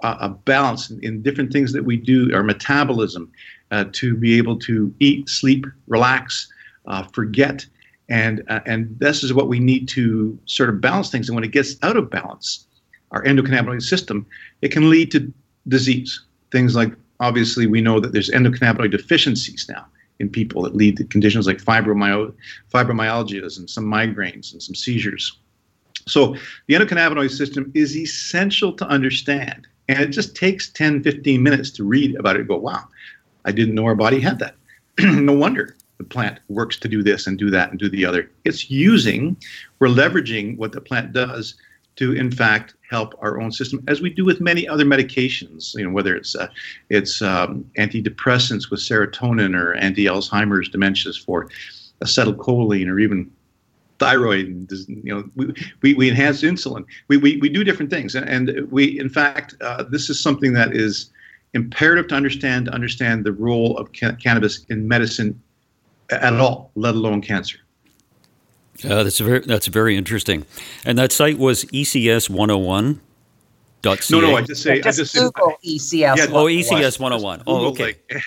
uh, 0.02 0.18
a 0.20 0.30
balance 0.30 0.90
in, 0.90 1.04
in, 1.04 1.22
different 1.22 1.52
things 1.52 1.74
that 1.74 1.84
we 1.84 1.98
do, 1.98 2.34
our 2.34 2.44
metabolism, 2.44 3.32
uh, 3.72 3.86
to 3.94 4.16
be 4.16 4.38
able 4.38 4.58
to 4.60 4.94
eat, 5.00 5.30
sleep, 5.30 5.66
relax, 5.88 6.52
uh, 6.88 7.04
forget, 7.14 7.66
and 8.10 8.44
uh, 8.50 8.62
and 8.66 8.98
this 9.00 9.24
is 9.24 9.34
what 9.34 9.48
we 9.48 9.60
need 9.60 9.88
to 9.90 10.38
sort 10.46 10.70
of 10.70 10.82
balance 10.82 11.12
things. 11.12 11.30
And 11.30 11.36
when 11.36 11.44
it 11.44 11.52
gets 11.52 11.76
out 11.84 11.98
of 11.98 12.10
balance, 12.10 12.66
our 13.12 13.24
endocannabinoid 13.24 13.84
system, 13.84 14.26
it 14.62 14.72
can 14.72 14.90
lead 14.90 15.12
to 15.12 15.32
disease. 15.68 16.24
Things 16.52 16.76
like 16.76 16.94
obviously 17.20 17.68
we 17.68 17.82
know 17.82 18.00
that 18.00 18.14
there's 18.14 18.30
endocannabinoid 18.30 18.92
deficiencies 18.92 19.68
now 19.70 19.86
in 20.20 20.30
people 20.30 20.62
that 20.64 20.76
lead 20.76 20.98
to 20.98 21.04
conditions 21.06 21.48
like 21.48 21.58
fibromyalgia 21.58 23.58
and 23.58 23.70
some 23.70 23.86
migraines 23.86 24.52
and 24.52 24.62
some 24.62 24.76
seizures. 24.76 25.38
So 26.08 26.36
the 26.68 26.76
endocannabinoid 26.76 27.32
system 27.32 27.72
is 27.74 27.96
essential 27.96 28.74
to 28.74 28.86
understand. 28.86 29.68
And 29.88 30.02
it 30.02 30.08
just 30.08 30.36
takes 30.36 30.70
10, 30.70 31.04
15 31.04 31.42
minutes 31.42 31.72
to 31.72 31.84
read 31.84 32.16
about 32.16 32.36
it 32.36 32.40
and 32.40 32.48
go, 32.48 32.58
wow, 32.58 32.84
I 33.46 33.52
didn't 33.52 33.76
know 33.76 33.86
our 33.86 33.96
body 33.96 34.20
had 34.20 34.40
that. 34.40 34.56
no 35.00 35.34
wonder 35.34 35.76
the 35.98 36.04
plant 36.04 36.40
works 36.48 36.78
to 36.78 36.88
do 36.88 37.04
this 37.04 37.28
and 37.28 37.38
do 37.38 37.50
that 37.50 37.70
and 37.70 37.80
do 37.80 37.90
the 37.90 38.06
other. 38.06 38.30
It's 38.46 38.70
using, 38.70 39.38
we're 39.80 39.88
leveraging 39.88 40.58
what 40.58 40.72
the 40.72 40.82
plant 40.82 41.14
does 41.14 41.56
to, 42.00 42.14
in 42.14 42.32
fact, 42.32 42.76
help 42.90 43.14
our 43.20 43.42
own 43.42 43.52
system, 43.52 43.84
as 43.88 44.02
we 44.02 44.10
do 44.10 44.24
with 44.24 44.40
many 44.40 44.68
other 44.68 44.86
medications. 44.86 45.76
You 45.76 45.86
know, 45.86 45.92
whether 45.92 46.16
it's 46.16 46.34
uh, 46.34 46.48
it's 46.90 47.22
um, 47.22 47.70
antidepressants 47.78 48.72
with 48.72 48.80
serotonin 48.80 49.54
or 49.54 49.76
anti-Alzheimer's 49.76 50.70
dementias 50.70 51.24
for 51.24 51.50
acetylcholine 52.02 52.88
or 52.88 53.00
even 53.00 53.30
thyroid 54.00 54.46
and 54.46 54.72
you 54.88 55.14
know 55.14 55.30
we, 55.36 55.54
we, 55.82 55.94
we 55.94 56.10
enhance 56.10 56.42
insulin 56.42 56.86
we, 57.10 57.18
we, 57.18 57.36
we 57.42 57.50
do 57.50 57.66
different 57.66 57.92
things 57.92 58.16
and, 58.16 58.50
we 58.72 58.98
in 58.98 59.10
fact 59.10 59.56
uh, 59.60 59.84
this 59.84 60.10
is 60.10 60.24
something 60.24 60.54
that 60.54 60.74
is 60.74 61.12
imperative 61.54 62.08
to 62.08 62.16
understand 62.16 62.68
to 62.68 62.72
understand 62.72 63.26
the 63.26 63.34
role 63.34 63.78
of 63.78 63.92
ca- 63.92 64.14
cannabis 64.14 64.66
in 64.70 64.88
medicine 64.88 65.38
at 66.12 66.34
all 66.36 66.72
let 66.76 66.96
alone 66.96 67.22
cancer 67.22 67.58
uh, 68.86 69.04
that's 69.04 69.20
very 69.20 69.40
that's 69.40 69.68
very 69.68 69.98
interesting 69.98 70.46
and 70.86 70.98
that 70.98 71.12
site 71.12 71.38
was 71.38 71.66
ecs 71.66 72.30
101 72.30 73.02
no, 73.84 74.20
no, 74.20 74.36
I 74.36 74.42
just 74.42 74.62
say 74.62 74.82
just, 74.82 75.00
I 75.00 75.04
just 75.04 75.16
Google 75.16 75.58
say, 75.64 75.76
ECS. 75.76 76.18
Yeah, 76.18 76.26
oh, 76.32 76.46
ECS 76.46 77.00
101. 77.00 77.44
Oh, 77.48 77.68
okay. 77.68 77.96
Like, 78.12 78.24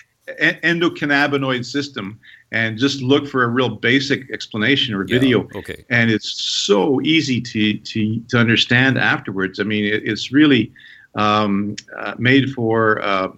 endocannabinoid 0.62 1.65
system 1.65 2.19
and 2.53 2.79
just 2.79 3.03
look 3.03 3.27
for 3.27 3.43
a 3.43 3.49
real 3.49 3.69
basic 3.69 4.31
explanation 4.31 4.95
or 4.95 5.05
video. 5.05 5.43
Yeah, 5.53 5.59
okay. 5.59 5.85
And 5.91 6.11
it's 6.11 6.43
so 6.43 7.01
easy 7.03 7.41
to 7.41 7.79
to 7.79 8.21
to 8.21 8.38
understand 8.38 8.99
afterwards. 8.99 9.61
I 9.61 9.65
mean, 9.65 9.85
it, 9.85 10.03
it's 10.07 10.33
really 10.33 10.73
um, 11.15 11.77
uh, 11.97 12.15
made 12.19 12.51
for. 12.53 13.03
Uh, 13.03 13.29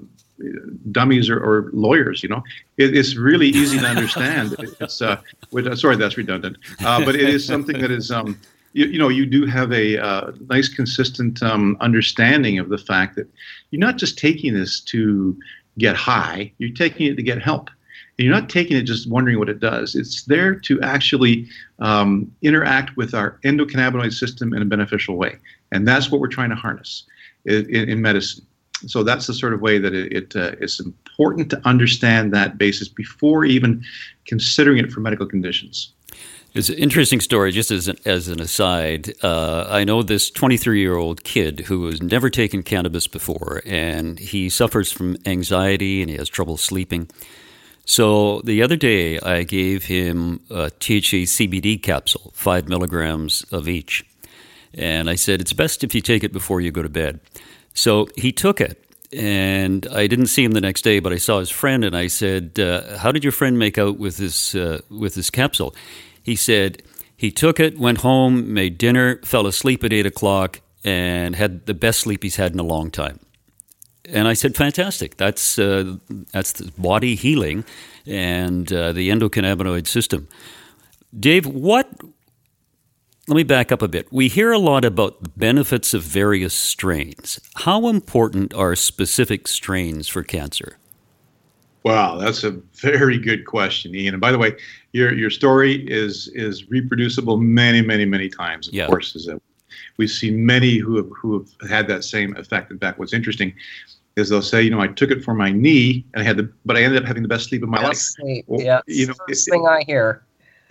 dummies 0.92 1.28
or, 1.28 1.38
or, 1.38 1.70
lawyers, 1.72 2.22
you 2.22 2.28
know, 2.28 2.42
it, 2.76 2.96
it's 2.96 3.16
really 3.16 3.48
easy 3.48 3.78
to 3.78 3.87
understand. 3.87 4.54
it's 4.80 5.00
uh, 5.02 5.20
uh, 5.54 5.76
sorry, 5.76 5.96
that's 5.96 6.16
redundant, 6.16 6.57
uh, 6.85 7.04
but 7.04 7.14
it 7.14 7.28
is 7.28 7.46
something 7.46 7.78
that 7.78 7.90
is 7.90 8.11
um, 8.11 8.38
you, 8.74 8.87
you, 8.87 8.98
know, 8.98 9.09
you 9.09 9.24
do 9.24 9.46
have 9.46 9.72
a 9.72 9.98
uh, 9.98 10.33
nice, 10.50 10.68
consistent 10.68 11.42
um, 11.42 11.76
understanding 11.80 12.59
of 12.59 12.68
the 12.68 12.78
fact 12.78 13.16
that 13.16 13.28
you're 13.70 13.80
not 13.80 13.96
just 13.96 14.18
taking 14.18 14.52
this 14.52 14.80
to 14.80 15.38
get 15.78 15.96
high, 15.96 16.52
you're 16.59 16.74
taking 16.74 17.07
it 17.07 17.16
to 17.16 17.22
get 17.22 17.40
help. 17.40 17.70
And 18.16 18.24
you're 18.24 18.35
not 18.35 18.48
taking 18.48 18.76
it 18.76 18.83
just 18.83 19.09
wondering 19.09 19.38
what 19.38 19.48
it 19.48 19.59
does. 19.59 19.96
It's 19.96 20.22
there 20.24 20.54
to 20.54 20.80
actually 20.83 21.48
um, 21.80 22.30
interact 22.42 22.96
with 22.96 23.12
our 23.12 23.40
endocannabinoid 23.44 24.12
system 24.12 24.54
in 24.54 24.62
a 24.62 24.64
beneficial 24.64 25.16
way. 25.16 25.37
And 25.72 25.87
that's 25.87 26.12
what 26.12 26.20
we're 26.20 26.28
trying 26.28 26.50
to 26.50 26.57
harness 26.57 27.04
in, 27.44 27.68
in 27.70 28.00
medicine. 28.00 28.46
So 28.88 29.03
that's 29.03 29.27
the 29.27 29.35
sort 29.35 29.53
of 29.53 29.61
way 29.61 29.79
that 29.79 29.94
it, 29.94 30.12
it 30.12 30.37
uh, 30.37 30.53
it's 30.61 30.81
important 30.81 31.51
to 31.51 31.61
understand 31.66 32.33
that 32.35 32.59
basis 32.59 32.88
before 32.88 33.44
even 33.44 33.85
considering 34.27 34.79
it 34.79 34.92
for 34.92 35.01
medical 35.01 35.27
conditions. 35.27 35.92
It's 36.55 36.68
an 36.68 36.77
interesting 36.77 37.20
story, 37.20 37.51
just 37.51 37.73
as 37.73 37.88
an, 37.88 37.97
as 38.05 38.29
an 38.29 38.40
aside. 38.40 39.12
Uh, 39.25 39.66
I 39.68 39.83
know 39.83 40.05
this 40.05 40.31
23 40.31 40.79
year 40.79 40.97
old 40.97 41.25
kid 41.25 41.61
who 41.61 41.87
has 41.87 42.01
never 42.01 42.31
taken 42.31 42.62
cannabis 42.62 43.09
before, 43.09 43.61
and 43.66 44.20
he 44.20 44.49
suffers 44.49 44.92
from 44.92 45.16
anxiety 45.27 46.01
and 46.01 46.09
he 46.09 46.16
has 46.16 46.29
trouble 46.29 46.57
sleeping. 46.57 47.11
So 47.87 48.40
the 48.42 48.62
other 48.62 48.77
day, 48.77 49.18
I 49.18 49.42
gave 49.42 49.85
him 49.85 50.40
a 50.49 50.70
THC 50.70 51.25
CBD 51.25 51.83
capsule, 51.83 52.33
five 52.35 52.68
milligrams 52.68 53.44
of 53.51 53.68
each. 53.68 54.05
And 54.73 55.11
I 55.11 55.16
said, 55.16 55.40
it's 55.40 55.53
best 55.53 55.85
if 55.85 55.94
you 55.94 56.01
take 56.01 56.25
it 56.25 56.33
before 56.33 56.61
you 56.61 56.70
go 56.70 56.83
to 56.83 56.88
bed. 56.88 57.20
So 57.74 58.08
he 58.16 58.32
took 58.32 58.60
it. 58.60 58.80
And 59.12 59.87
I 59.92 60.08
didn't 60.08 60.26
see 60.26 60.42
him 60.42 60.52
the 60.52 60.60
next 60.60 60.82
day, 60.82 60.98
but 60.98 61.12
I 61.12 61.18
saw 61.18 61.38
his 61.38 61.50
friend, 61.50 61.84
and 61.84 61.96
I 61.96 62.08
said, 62.08 62.58
uh, 62.58 62.98
"How 62.98 63.12
did 63.12 63.22
your 63.22 63.30
friend 63.30 63.56
make 63.56 63.78
out 63.78 63.96
with 63.96 64.16
this 64.16 64.56
uh, 64.56 64.80
with 64.90 65.14
this 65.14 65.30
capsule?" 65.30 65.72
He 66.20 66.34
said 66.34 66.82
he 67.16 67.30
took 67.30 67.60
it, 67.60 67.78
went 67.78 67.98
home, 67.98 68.52
made 68.52 68.76
dinner, 68.76 69.20
fell 69.24 69.46
asleep 69.46 69.84
at 69.84 69.92
eight 69.92 70.06
o'clock, 70.06 70.60
and 70.82 71.37
had 71.37 71.66
the 71.66 71.74
best 71.74 72.00
sleep 72.00 72.22
he's 72.24 72.37
had 72.37 72.52
in 72.52 72.58
a 72.58 72.64
long 72.64 72.90
time. 72.90 73.20
And 74.06 74.28
I 74.28 74.34
said, 74.34 74.54
fantastic. 74.54 75.16
That's 75.16 75.58
uh, 75.58 75.96
that's 76.32 76.52
the 76.52 76.70
body 76.76 77.14
healing 77.14 77.64
and 78.06 78.70
uh, 78.72 78.92
the 78.92 79.08
endocannabinoid 79.08 79.87
system. 79.87 80.28
Dave, 81.18 81.46
what? 81.46 81.88
Let 83.26 83.37
me 83.37 83.42
back 83.42 83.72
up 83.72 83.80
a 83.80 83.88
bit. 83.88 84.12
We 84.12 84.28
hear 84.28 84.52
a 84.52 84.58
lot 84.58 84.84
about 84.84 85.22
the 85.22 85.30
benefits 85.30 85.94
of 85.94 86.02
various 86.02 86.52
strains. 86.52 87.40
How 87.56 87.88
important 87.88 88.52
are 88.52 88.76
specific 88.76 89.48
strains 89.48 90.08
for 90.08 90.22
cancer? 90.22 90.76
Wow, 91.84 92.16
that's 92.16 92.44
a 92.44 92.50
very 92.74 93.18
good 93.18 93.46
question, 93.46 93.94
Ian. 93.94 94.14
And 94.14 94.20
by 94.20 94.30
the 94.30 94.38
way, 94.38 94.56
your 94.92 95.14
your 95.14 95.30
story 95.30 95.87
is 95.90 96.28
is 96.34 96.68
reproducible 96.70 97.38
many, 97.38 97.80
many, 97.80 98.04
many 98.04 98.28
times. 98.28 98.68
Of 98.68 98.74
yeah. 98.74 98.87
course, 98.87 99.16
is 99.16 99.26
that 99.26 99.40
we 99.96 100.06
see 100.06 100.30
many 100.30 100.76
who 100.76 100.96
have 100.96 101.10
who 101.10 101.38
have 101.38 101.70
had 101.70 101.88
that 101.88 102.04
same 102.04 102.37
effect. 102.37 102.70
In 102.70 102.78
fact, 102.78 102.98
what's 102.98 103.14
interesting 103.14 103.54
is 104.16 104.28
they'll 104.28 104.42
say, 104.42 104.62
you 104.62 104.70
know, 104.70 104.80
I 104.80 104.88
took 104.88 105.10
it 105.10 105.24
for 105.24 105.34
my 105.34 105.50
knee, 105.50 106.04
and 106.14 106.22
I 106.22 106.26
had 106.26 106.37
the, 106.37 106.50
but 106.64 106.76
I 106.76 106.82
ended 106.82 107.02
up 107.02 107.08
having 107.08 107.22
the 107.22 107.28
best 107.28 107.48
sleep 107.48 107.62
of 107.62 107.68
my 107.68 107.78
best 107.78 107.88
life. 107.88 107.96
Sleep. 107.96 108.44
Well, 108.48 108.62
yeah, 108.62 108.80
you 108.87 109.06
know, 109.06 109.14
first 109.26 109.48
it, 109.48 109.50
thing 109.50 109.66
I 109.66 109.82
hear. 109.87 110.24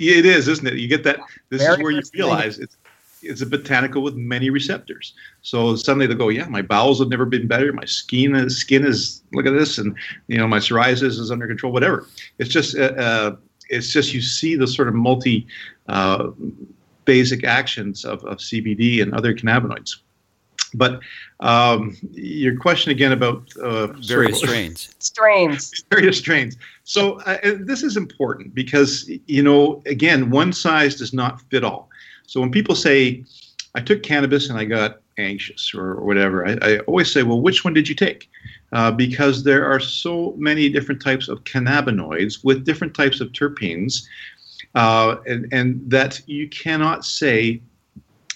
It 0.10 0.26
is, 0.26 0.48
isn't 0.48 0.68
it? 0.68 0.76
You 0.76 0.88
get 0.88 1.04
that. 1.04 1.20
This 1.50 1.62
Very 1.62 1.74
is 1.74 1.80
where 1.80 1.92
you 1.92 2.02
realize 2.14 2.60
it's 2.60 2.78
it's 3.24 3.42
a 3.42 3.46
botanical 3.46 4.02
with 4.02 4.16
many 4.16 4.50
receptors. 4.50 5.14
So 5.42 5.76
suddenly 5.76 6.08
they 6.08 6.16
go, 6.16 6.30
yeah, 6.30 6.46
my 6.48 6.62
bowels 6.62 7.00
have 7.00 7.10
never 7.10 7.26
been 7.26 7.48
better. 7.48 7.72
My 7.72 7.86
skin 7.86 8.36
is 8.36 8.58
skin 8.58 8.86
is 8.86 9.24
look 9.34 9.46
at 9.46 9.54
this, 9.54 9.78
and 9.78 9.96
you 10.28 10.38
know 10.38 10.48
my 10.48 10.60
psoriasis 10.60 11.20
is 11.20 11.32
under 11.32 11.48
control. 11.48 11.74
Whatever. 11.74 12.08
It's 12.38 12.50
just 12.50 12.78
uh, 12.78 12.94
uh, 12.98 13.36
it's 13.70 13.92
just 13.92 14.14
you 14.14 14.22
see 14.22 14.56
the 14.56 14.68
sort 14.68 14.88
of 14.88 14.94
multi 14.94 15.48
uh, 15.88 16.32
basic 17.06 17.44
actions 17.44 18.06
of, 18.06 18.24
of 18.26 18.38
CBD 18.38 19.02
and 19.02 19.14
other 19.14 19.34
cannabinoids. 19.34 19.98
But 20.76 21.02
um, 21.40 21.96
your 22.12 22.58
question 22.58 22.92
again 22.92 23.12
about 23.12 23.56
uh, 23.58 23.88
various 23.88 24.40
strains. 24.40 24.96
strains. 25.00 25.84
various 25.92 26.18
strains. 26.18 26.58
So 26.84 27.20
uh, 27.22 27.38
this 27.60 27.82
is 27.82 27.96
important 27.96 28.54
because 28.54 29.10
you 29.28 29.42
know 29.42 29.82
again, 29.86 30.30
one 30.30 30.54
size 30.54 30.96
does 30.96 31.14
not 31.14 31.42
fit 31.50 31.64
all. 31.64 31.90
So 32.28 32.40
when 32.40 32.52
people 32.52 32.76
say, 32.76 33.24
I 33.76 33.82
took 33.82 34.04
cannabis 34.04 34.50
and 34.50 34.58
I 34.58 34.66
got 34.66 35.02
anxious 35.18 35.74
or, 35.74 35.92
or 35.92 36.06
whatever, 36.06 36.48
I, 36.48 36.58
I, 36.62 36.80
always 36.80 37.12
say, 37.12 37.24
well, 37.24 37.42
which 37.42 37.64
one 37.64 37.74
did 37.74 37.88
you 37.88 37.96
take? 37.96 38.30
Uh, 38.72 38.92
because 38.92 39.44
there 39.44 39.66
are 39.66 39.80
so 39.80 40.34
many 40.38 40.70
different 40.70 41.02
types 41.02 41.28
of 41.28 41.44
cannabinoids 41.44 42.44
with 42.44 42.66
different 42.66 42.96
types 42.96 43.22
of 43.22 43.32
terpenes, 43.32 44.06
uh, 44.76 45.18
and, 45.28 45.48
and 45.52 45.82
that 45.90 46.22
you 46.28 46.48
cannot 46.50 47.06
say 47.06 47.62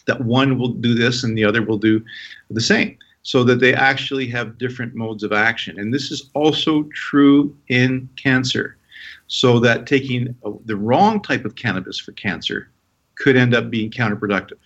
that 0.06 0.22
one 0.22 0.58
will 0.58 0.70
do 0.70 0.94
this 0.94 1.24
and 1.24 1.38
the 1.38 1.44
other 1.44 1.62
will 1.62 1.78
do 1.78 2.04
the 2.50 2.62
same. 2.62 2.98
So 3.28 3.44
that 3.44 3.60
they 3.60 3.74
actually 3.74 4.28
have 4.28 4.58
different 4.58 4.96
modes 4.96 5.22
of 5.22 5.34
action. 5.34 5.80
And 5.80 5.94
this 5.94 6.12
is 6.12 6.30
also 6.34 6.84
true 6.94 7.54
in 7.68 8.08
cancer. 8.16 8.78
So 9.28 9.60
that 9.60 9.86
taking 9.86 10.34
the 10.64 10.78
wrong 10.78 11.22
type 11.22 11.44
of 11.44 11.56
cannabis 11.56 12.00
for 12.00 12.14
cancer 12.14 12.72
could 13.16 13.36
end 13.36 13.54
up 13.54 13.70
being 13.70 13.92
counterproductive. 13.92 14.62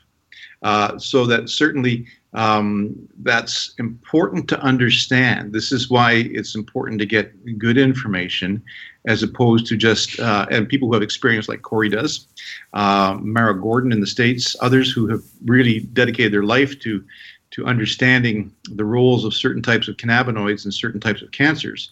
Uh, 0.61 0.99
so 0.99 1.25
that 1.25 1.49
certainly 1.49 2.05
um, 2.33 2.95
that's 3.23 3.73
important 3.79 4.47
to 4.49 4.59
understand. 4.61 5.53
This 5.53 5.71
is 5.71 5.89
why 5.89 6.11
it's 6.11 6.53
important 6.53 6.99
to 6.99 7.07
get 7.07 7.57
good 7.57 7.79
information 7.79 8.61
as 9.07 9.23
opposed 9.23 9.65
to 9.69 9.75
just, 9.75 10.19
uh, 10.19 10.45
and 10.51 10.69
people 10.69 10.87
who 10.87 10.93
have 10.93 11.01
experience 11.01 11.49
like 11.49 11.63
Corey 11.63 11.89
does, 11.89 12.27
uh, 12.73 13.17
Mara 13.21 13.59
Gordon 13.59 13.91
in 13.91 14.01
the 14.01 14.13
States, 14.17 14.55
others 14.61 14.91
who 14.91 15.07
have 15.07 15.23
really 15.45 15.79
dedicated 15.79 16.31
their 16.31 16.43
life 16.43 16.79
to, 16.81 17.03
to 17.51 17.65
understanding 17.65 18.53
the 18.71 18.85
roles 18.85 19.25
of 19.25 19.33
certain 19.33 19.61
types 19.61 19.87
of 19.87 19.97
cannabinoids 19.97 20.63
and 20.63 20.73
certain 20.73 20.99
types 20.99 21.21
of 21.21 21.31
cancers. 21.31 21.91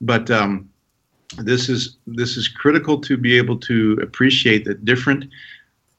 But 0.00 0.30
um, 0.30 0.70
this 1.38 1.68
is 1.68 1.96
this 2.06 2.36
is 2.36 2.48
critical 2.48 3.00
to 3.02 3.16
be 3.16 3.36
able 3.36 3.58
to 3.58 3.98
appreciate 4.02 4.64
that 4.64 4.84
different 4.84 5.26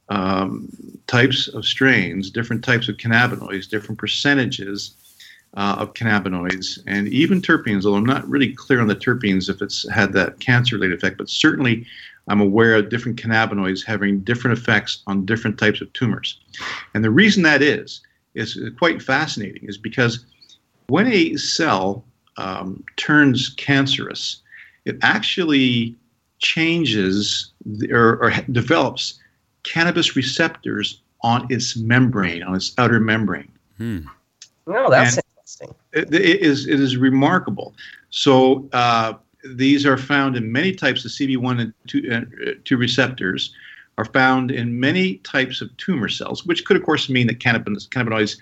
um, 0.09 0.69
types 1.07 1.47
of 1.47 1.65
strains, 1.65 2.29
different 2.29 2.63
types 2.63 2.89
of 2.89 2.97
cannabinoids, 2.97 3.69
different 3.69 3.97
percentages 3.97 4.95
uh, 5.55 5.75
of 5.79 5.93
cannabinoids, 5.93 6.79
and 6.87 7.07
even 7.07 7.41
terpenes. 7.41 7.85
Although 7.85 7.97
I'm 7.97 8.05
not 8.05 8.27
really 8.27 8.53
clear 8.53 8.81
on 8.81 8.87
the 8.87 8.95
terpenes 8.95 9.49
if 9.49 9.61
it's 9.61 9.87
had 9.89 10.13
that 10.13 10.39
cancer-related 10.39 10.97
effect, 10.97 11.17
but 11.17 11.29
certainly 11.29 11.85
I'm 12.27 12.41
aware 12.41 12.75
of 12.75 12.89
different 12.89 13.21
cannabinoids 13.21 13.85
having 13.85 14.21
different 14.21 14.57
effects 14.57 15.03
on 15.07 15.25
different 15.25 15.57
types 15.57 15.81
of 15.81 15.91
tumors. 15.93 16.39
And 16.93 17.03
the 17.03 17.11
reason 17.11 17.43
that 17.43 17.61
is 17.61 18.01
is 18.33 18.59
quite 18.77 19.01
fascinating 19.01 19.67
is 19.67 19.77
because 19.77 20.25
when 20.87 21.07
a 21.07 21.35
cell 21.35 22.03
um, 22.37 22.83
turns 22.97 23.49
cancerous, 23.49 24.41
it 24.85 24.97
actually 25.01 25.95
changes 26.39 27.51
or, 27.91 28.23
or, 28.23 28.31
develops 28.51 29.19
cannabis 29.63 30.15
receptors 30.15 31.01
on 31.21 31.45
its 31.49 31.77
membrane, 31.77 32.41
on 32.43 32.55
its 32.55 32.73
outer 32.77 32.99
membrane. 32.99 33.51
Hmm. 33.77 33.99
Oh, 34.67 34.89
that's 34.89 35.17
and 35.17 35.23
interesting. 35.37 35.75
It, 35.93 36.13
it 36.13 36.41
is 36.41 36.67
it 36.67 36.79
is 36.79 36.97
remarkable. 36.97 37.75
So 38.09 38.67
uh, 38.73 39.13
these 39.55 39.85
are 39.85 39.97
found 39.97 40.35
in 40.35 40.51
many 40.51 40.73
types 40.73 41.05
of 41.05 41.11
CB1 41.11 41.61
and 41.61 41.73
2, 41.87 42.11
uh, 42.11 42.51
2 42.63 42.77
receptors 42.77 43.53
are 44.01 44.05
found 44.05 44.49
in 44.49 44.79
many 44.79 45.17
types 45.17 45.61
of 45.61 45.69
tumor 45.77 46.09
cells, 46.09 46.43
which 46.43 46.65
could, 46.65 46.75
of 46.75 46.83
course, 46.83 47.07
mean 47.07 47.27
that 47.27 47.37
cannabinoids 47.37 48.37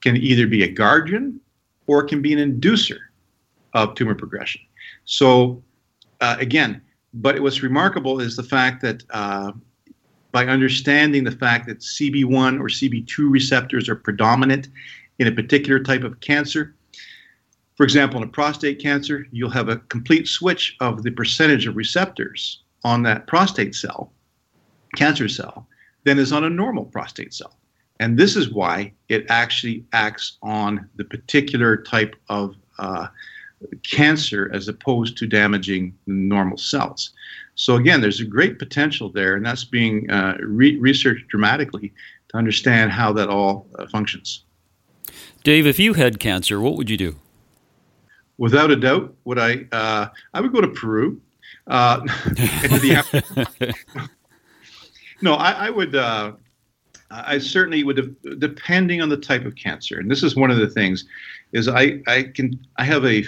can 0.00 0.16
either 0.16 0.48
be 0.48 0.64
a 0.64 0.68
guardian 0.68 1.40
or 1.86 2.02
can 2.02 2.20
be 2.20 2.32
an 2.32 2.40
inducer 2.40 2.98
of 3.74 3.94
tumor 3.94 4.16
progression. 4.16 4.60
So, 5.04 5.62
uh, 6.20 6.36
again, 6.40 6.82
but 7.12 7.38
what's 7.40 7.62
remarkable 7.62 8.18
is 8.20 8.34
the 8.34 8.42
fact 8.42 8.82
that 8.82 9.04
uh, 9.10 9.52
by 10.32 10.46
understanding 10.46 11.22
the 11.22 11.30
fact 11.30 11.68
that 11.68 11.78
CB1 11.78 12.58
or 12.58 12.66
CB2 12.66 13.30
receptors 13.30 13.88
are 13.88 13.94
predominant 13.94 14.66
in 15.20 15.28
a 15.28 15.32
particular 15.32 15.78
type 15.78 16.02
of 16.02 16.18
cancer, 16.18 16.74
for 17.76 17.84
example, 17.84 18.20
in 18.20 18.28
a 18.28 18.32
prostate 18.32 18.80
cancer, 18.80 19.28
you'll 19.30 19.50
have 19.50 19.68
a 19.68 19.76
complete 19.76 20.26
switch 20.26 20.76
of 20.80 21.04
the 21.04 21.12
percentage 21.12 21.68
of 21.68 21.76
receptors 21.76 22.64
on 22.82 23.04
that 23.04 23.28
prostate 23.28 23.76
cell, 23.76 24.12
cancer 24.94 25.28
cell, 25.28 25.66
than 26.04 26.18
is 26.18 26.32
on 26.32 26.44
a 26.44 26.50
normal 26.50 26.84
prostate 26.84 27.34
cell. 27.34 27.56
And 28.00 28.18
this 28.18 28.36
is 28.36 28.52
why 28.52 28.92
it 29.08 29.24
actually 29.28 29.84
acts 29.92 30.38
on 30.42 30.88
the 30.96 31.04
particular 31.04 31.76
type 31.76 32.16
of 32.28 32.56
uh, 32.78 33.06
cancer 33.88 34.50
as 34.52 34.68
opposed 34.68 35.16
to 35.18 35.26
damaging 35.26 35.96
normal 36.06 36.58
cells. 36.58 37.12
So, 37.54 37.76
again, 37.76 38.00
there's 38.00 38.20
a 38.20 38.24
great 38.24 38.58
potential 38.58 39.10
there, 39.10 39.36
and 39.36 39.46
that's 39.46 39.64
being 39.64 40.10
uh, 40.10 40.36
re- 40.40 40.76
researched 40.78 41.28
dramatically 41.28 41.92
to 42.30 42.36
understand 42.36 42.90
how 42.90 43.12
that 43.12 43.28
all 43.28 43.68
uh, 43.78 43.86
functions. 43.86 44.44
Dave, 45.44 45.66
if 45.66 45.78
you 45.78 45.94
had 45.94 46.18
cancer, 46.18 46.60
what 46.60 46.76
would 46.76 46.90
you 46.90 46.96
do? 46.96 47.16
without 48.38 48.70
a 48.70 48.76
doubt, 48.76 49.14
would 49.24 49.38
I? 49.38 49.66
Uh, 49.70 50.08
I 50.32 50.40
would 50.40 50.52
go 50.52 50.60
to 50.60 50.68
Peru. 50.68 51.20
Uh, 51.66 52.00
no, 55.22 55.34
I, 55.34 55.66
I 55.66 55.70
would. 55.70 55.94
Uh, 55.94 56.32
I 57.10 57.38
certainly 57.38 57.84
would, 57.84 58.16
depending 58.38 59.00
on 59.00 59.08
the 59.08 59.16
type 59.16 59.44
of 59.44 59.54
cancer. 59.54 60.00
And 60.00 60.10
this 60.10 60.22
is 60.22 60.34
one 60.34 60.50
of 60.50 60.56
the 60.56 60.68
things, 60.68 61.04
is 61.52 61.68
I 61.68 62.00
I 62.06 62.24
can 62.34 62.58
I 62.76 62.84
have 62.84 63.04
a 63.04 63.24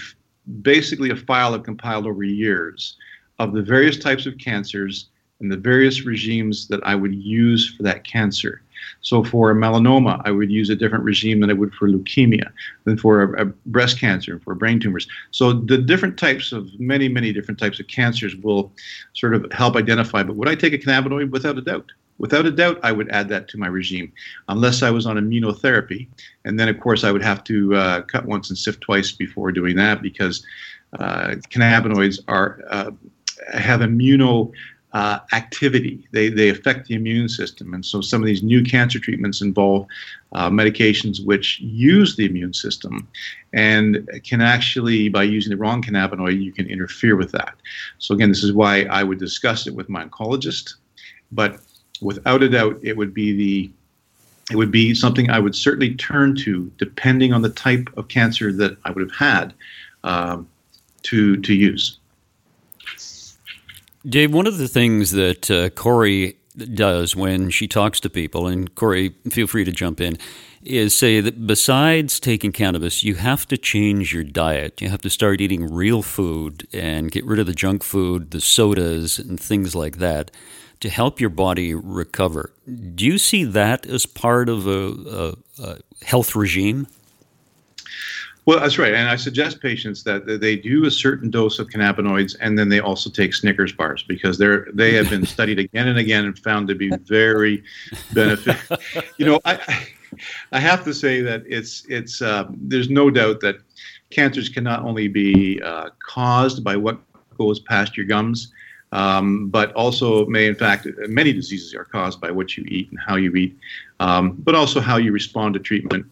basically 0.62 1.10
a 1.10 1.16
file 1.16 1.54
I've 1.54 1.62
compiled 1.62 2.06
over 2.06 2.22
years 2.22 2.96
of 3.38 3.52
the 3.52 3.62
various 3.62 3.98
types 3.98 4.26
of 4.26 4.38
cancers 4.38 5.10
and 5.40 5.52
the 5.52 5.56
various 5.56 6.06
regimes 6.06 6.66
that 6.68 6.80
I 6.84 6.94
would 6.94 7.14
use 7.14 7.74
for 7.74 7.82
that 7.82 8.04
cancer. 8.04 8.62
So 9.00 9.24
for 9.24 9.54
melanoma, 9.54 10.20
I 10.24 10.30
would 10.30 10.50
use 10.50 10.70
a 10.70 10.76
different 10.76 11.04
regime 11.04 11.40
than 11.40 11.50
I 11.50 11.54
would 11.54 11.74
for 11.74 11.88
leukemia, 11.88 12.50
than 12.84 12.96
for 12.98 13.22
a, 13.22 13.42
a 13.42 13.44
breast 13.66 13.98
cancer, 13.98 14.40
for 14.40 14.54
brain 14.54 14.80
tumors. 14.80 15.06
So 15.30 15.52
the 15.52 15.78
different 15.78 16.18
types 16.18 16.52
of 16.52 16.68
many, 16.78 17.08
many 17.08 17.32
different 17.32 17.58
types 17.58 17.80
of 17.80 17.86
cancers 17.88 18.36
will 18.36 18.72
sort 19.14 19.34
of 19.34 19.50
help 19.52 19.76
identify. 19.76 20.22
But 20.22 20.36
would 20.36 20.48
I 20.48 20.54
take 20.54 20.72
a 20.72 20.78
cannabinoid? 20.78 21.30
Without 21.30 21.58
a 21.58 21.62
doubt. 21.62 21.92
Without 22.18 22.46
a 22.46 22.50
doubt, 22.50 22.80
I 22.82 22.92
would 22.92 23.10
add 23.10 23.28
that 23.28 23.46
to 23.48 23.58
my 23.58 23.66
regime, 23.66 24.10
unless 24.48 24.82
I 24.82 24.90
was 24.90 25.04
on 25.04 25.16
immunotherapy. 25.16 26.08
And 26.46 26.58
then, 26.58 26.68
of 26.68 26.80
course, 26.80 27.04
I 27.04 27.12
would 27.12 27.22
have 27.22 27.44
to 27.44 27.74
uh, 27.74 28.02
cut 28.02 28.24
once 28.24 28.48
and 28.48 28.56
sift 28.56 28.80
twice 28.80 29.12
before 29.12 29.52
doing 29.52 29.76
that 29.76 30.00
because 30.00 30.42
uh, 30.98 31.34
cannabinoids 31.50 32.20
are 32.26 32.64
uh, 32.70 32.90
have 33.52 33.80
immuno 33.80 34.52
uh, 34.96 35.18
activity. 35.34 36.08
They, 36.12 36.30
they 36.30 36.48
affect 36.48 36.88
the 36.88 36.94
immune 36.94 37.28
system. 37.28 37.74
And 37.74 37.84
so 37.84 38.00
some 38.00 38.22
of 38.22 38.26
these 38.26 38.42
new 38.42 38.62
cancer 38.62 38.98
treatments 38.98 39.42
involve 39.42 39.86
uh, 40.32 40.48
medications 40.48 41.22
which 41.22 41.60
use 41.60 42.16
the 42.16 42.24
immune 42.24 42.54
system 42.54 43.06
and 43.52 44.08
can 44.24 44.40
actually, 44.40 45.10
by 45.10 45.24
using 45.24 45.50
the 45.50 45.58
wrong 45.58 45.82
cannabinoid, 45.82 46.42
you 46.42 46.50
can 46.50 46.66
interfere 46.66 47.14
with 47.14 47.30
that. 47.32 47.56
So, 47.98 48.14
again, 48.14 48.30
this 48.30 48.42
is 48.42 48.54
why 48.54 48.84
I 48.84 49.02
would 49.02 49.18
discuss 49.18 49.66
it 49.66 49.74
with 49.74 49.90
my 49.90 50.02
oncologist. 50.06 50.76
But 51.30 51.60
without 52.00 52.42
a 52.42 52.48
doubt, 52.48 52.78
it 52.82 52.96
would 52.96 53.12
be 53.12 53.36
the 53.36 53.70
it 54.50 54.56
would 54.56 54.70
be 54.70 54.94
something 54.94 55.28
I 55.28 55.40
would 55.40 55.56
certainly 55.56 55.94
turn 55.96 56.36
to, 56.36 56.72
depending 56.78 57.34
on 57.34 57.42
the 57.42 57.50
type 57.50 57.90
of 57.98 58.08
cancer 58.08 58.50
that 58.52 58.78
I 58.84 58.92
would 58.92 59.02
have 59.02 59.18
had, 59.32 59.52
um, 60.04 60.48
to 61.02 61.36
to 61.36 61.52
use. 61.52 61.98
Dave, 64.08 64.32
one 64.32 64.46
of 64.46 64.58
the 64.58 64.68
things 64.68 65.10
that 65.12 65.50
uh, 65.50 65.68
Corey 65.70 66.36
does 66.56 67.16
when 67.16 67.50
she 67.50 67.66
talks 67.66 67.98
to 68.00 68.08
people, 68.08 68.46
and 68.46 68.72
Corey, 68.76 69.14
feel 69.30 69.48
free 69.48 69.64
to 69.64 69.72
jump 69.72 70.00
in, 70.00 70.16
is 70.62 70.96
say 70.96 71.20
that 71.20 71.46
besides 71.46 72.20
taking 72.20 72.52
cannabis, 72.52 73.02
you 73.02 73.16
have 73.16 73.48
to 73.48 73.56
change 73.56 74.14
your 74.14 74.22
diet. 74.22 74.80
You 74.80 74.88
have 74.90 75.02
to 75.02 75.10
start 75.10 75.40
eating 75.40 75.72
real 75.72 76.02
food 76.02 76.68
and 76.72 77.10
get 77.10 77.24
rid 77.24 77.40
of 77.40 77.46
the 77.46 77.52
junk 77.52 77.82
food, 77.82 78.30
the 78.30 78.40
sodas, 78.40 79.18
and 79.18 79.40
things 79.40 79.74
like 79.74 79.98
that 79.98 80.30
to 80.80 80.88
help 80.88 81.20
your 81.20 81.30
body 81.30 81.74
recover. 81.74 82.52
Do 82.94 83.04
you 83.04 83.18
see 83.18 83.44
that 83.44 83.86
as 83.86 84.06
part 84.06 84.48
of 84.48 84.66
a, 84.66 85.34
a, 85.60 85.62
a 85.62 85.78
health 86.04 86.36
regime? 86.36 86.86
Well, 88.46 88.60
that's 88.60 88.78
right. 88.78 88.94
And 88.94 89.08
I 89.08 89.16
suggest 89.16 89.60
patients 89.60 90.04
that 90.04 90.24
they 90.40 90.54
do 90.54 90.86
a 90.86 90.90
certain 90.90 91.30
dose 91.30 91.58
of 91.58 91.68
cannabinoids 91.68 92.36
and 92.40 92.56
then 92.56 92.68
they 92.68 92.78
also 92.78 93.10
take 93.10 93.34
Snickers 93.34 93.72
bars 93.72 94.04
because 94.04 94.38
they're 94.38 94.68
they 94.72 94.94
have 94.94 95.10
been 95.10 95.26
studied 95.26 95.58
again 95.58 95.88
and 95.88 95.98
again 95.98 96.24
and 96.24 96.38
found 96.38 96.68
to 96.68 96.76
be 96.76 96.88
very 96.90 97.64
beneficial. 98.14 98.76
you 99.16 99.26
know, 99.26 99.40
I 99.44 99.58
I 100.52 100.60
have 100.60 100.84
to 100.84 100.94
say 100.94 101.22
that 101.22 101.42
it's 101.44 101.84
it's 101.88 102.22
uh, 102.22 102.44
there's 102.50 102.88
no 102.88 103.10
doubt 103.10 103.40
that 103.40 103.56
cancers 104.10 104.48
can 104.48 104.62
not 104.62 104.84
only 104.84 105.08
be 105.08 105.60
uh, 105.62 105.90
caused 105.98 106.62
by 106.62 106.76
what 106.76 107.00
goes 107.36 107.58
past 107.58 107.96
your 107.96 108.06
gums, 108.06 108.52
um, 108.92 109.48
but 109.48 109.72
also 109.72 110.24
may 110.26 110.46
in 110.46 110.54
fact 110.54 110.86
many 111.08 111.32
diseases 111.32 111.74
are 111.74 111.84
caused 111.84 112.20
by 112.20 112.30
what 112.30 112.56
you 112.56 112.64
eat 112.68 112.90
and 112.90 113.00
how 113.04 113.16
you 113.16 113.34
eat, 113.34 113.58
um, 113.98 114.36
but 114.38 114.54
also 114.54 114.80
how 114.80 114.98
you 114.98 115.10
respond 115.10 115.52
to 115.54 115.58
treatment 115.58 116.06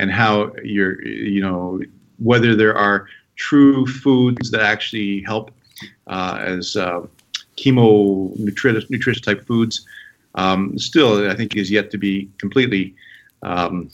and 0.00 0.10
how 0.10 0.50
you're, 0.64 0.96
you 1.06 1.42
know, 1.42 1.78
whether 2.18 2.56
there 2.56 2.74
are 2.74 3.06
true 3.36 3.86
foods 3.86 4.50
that 4.50 4.62
actually 4.62 5.20
help 5.20 5.50
uh, 6.06 6.38
as 6.40 6.74
uh, 6.74 7.02
chemo 7.56 8.34
nutritious 8.38 9.20
type 9.20 9.46
foods. 9.46 9.86
Um, 10.36 10.78
still, 10.78 11.30
I 11.30 11.34
think 11.34 11.56
is 11.56 11.70
yet 11.70 11.90
to 11.90 11.98
be 11.98 12.30
completely 12.38 12.94
um, 13.42 13.90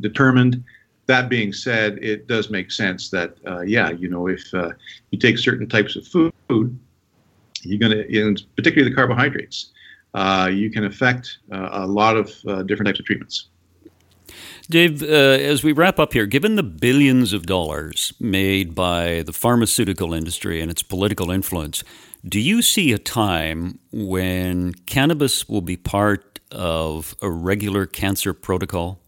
determined. 0.00 0.64
That 1.04 1.28
being 1.28 1.52
said, 1.52 1.98
it 2.02 2.26
does 2.26 2.48
make 2.48 2.72
sense 2.72 3.10
that 3.10 3.36
uh, 3.46 3.60
yeah, 3.60 3.90
you 3.90 4.08
know, 4.08 4.28
if 4.28 4.42
uh, 4.54 4.70
you 5.10 5.18
take 5.18 5.36
certain 5.36 5.68
types 5.68 5.96
of 5.96 6.06
food, 6.08 6.32
you're 7.62 7.78
going 7.78 7.92
to, 7.92 8.44
particularly 8.56 8.90
the 8.90 8.96
carbohydrates, 8.96 9.72
uh, 10.14 10.48
you 10.50 10.70
can 10.70 10.84
affect 10.84 11.38
uh, 11.52 11.68
a 11.84 11.86
lot 11.86 12.16
of 12.16 12.26
different 12.66 12.86
types 12.86 13.00
of 13.00 13.04
treatments. 13.04 13.48
Dave, 14.68 15.02
uh, 15.02 15.06
as 15.06 15.62
we 15.62 15.72
wrap 15.72 16.00
up 16.00 16.12
here, 16.12 16.26
given 16.26 16.56
the 16.56 16.62
billions 16.62 17.32
of 17.32 17.46
dollars 17.46 18.12
made 18.18 18.74
by 18.74 19.22
the 19.24 19.32
pharmaceutical 19.32 20.12
industry 20.12 20.60
and 20.60 20.70
its 20.70 20.82
political 20.82 21.30
influence, 21.30 21.84
do 22.28 22.40
you 22.40 22.62
see 22.62 22.92
a 22.92 22.98
time 22.98 23.78
when 23.92 24.74
cannabis 24.86 25.48
will 25.48 25.60
be 25.60 25.76
part 25.76 26.40
of 26.50 27.14
a 27.22 27.30
regular 27.30 27.86
cancer 27.86 28.32
protocol? 28.32 28.98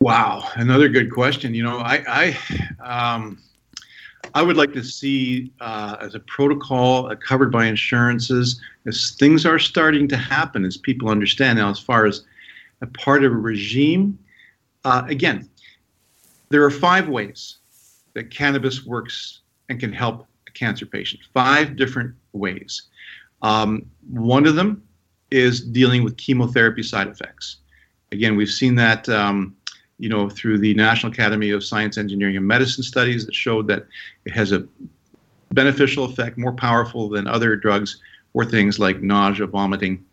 Wow, 0.00 0.48
another 0.56 0.88
good 0.88 1.12
question. 1.12 1.54
You 1.54 1.62
know, 1.62 1.78
I 1.78 2.36
I, 2.82 3.14
um, 3.14 3.38
I 4.34 4.42
would 4.42 4.56
like 4.56 4.72
to 4.72 4.82
see 4.82 5.52
uh, 5.60 5.96
as 6.00 6.16
a 6.16 6.20
protocol 6.20 7.06
uh, 7.06 7.14
covered 7.16 7.52
by 7.52 7.66
insurances 7.66 8.60
as 8.86 9.12
things 9.12 9.46
are 9.46 9.60
starting 9.60 10.08
to 10.08 10.16
happen 10.16 10.64
as 10.64 10.76
people 10.76 11.08
understand 11.08 11.58
now 11.58 11.70
as 11.70 11.78
far 11.78 12.04
as 12.04 12.24
a 12.80 12.86
part 12.86 13.24
of 13.24 13.32
a 13.32 13.36
regime. 13.36 14.18
Uh, 14.84 15.04
again, 15.08 15.48
there 16.50 16.64
are 16.64 16.70
five 16.70 17.08
ways 17.08 17.58
that 18.14 18.30
cannabis 18.30 18.84
works 18.84 19.40
and 19.68 19.80
can 19.80 19.92
help 19.92 20.26
a 20.46 20.50
cancer 20.52 20.86
patient. 20.86 21.22
Five 21.32 21.76
different 21.76 22.14
ways. 22.32 22.82
Um, 23.42 23.86
one 24.08 24.46
of 24.46 24.54
them 24.54 24.82
is 25.30 25.60
dealing 25.60 26.04
with 26.04 26.16
chemotherapy 26.16 26.82
side 26.82 27.08
effects. 27.08 27.56
Again, 28.12 28.36
we've 28.36 28.50
seen 28.50 28.74
that, 28.76 29.08
um, 29.08 29.56
you 29.98 30.08
know, 30.08 30.28
through 30.28 30.58
the 30.58 30.74
National 30.74 31.12
Academy 31.12 31.50
of 31.50 31.64
Science, 31.64 31.98
Engineering, 31.98 32.36
and 32.36 32.46
Medicine 32.46 32.84
studies 32.84 33.26
that 33.26 33.34
showed 33.34 33.66
that 33.68 33.86
it 34.24 34.32
has 34.32 34.52
a 34.52 34.66
beneficial 35.52 36.04
effect, 36.04 36.38
more 36.38 36.52
powerful 36.52 37.08
than 37.08 37.26
other 37.26 37.56
drugs 37.56 38.00
for 38.32 38.44
things 38.44 38.78
like 38.78 39.02
nausea, 39.02 39.46
vomiting, 39.46 40.04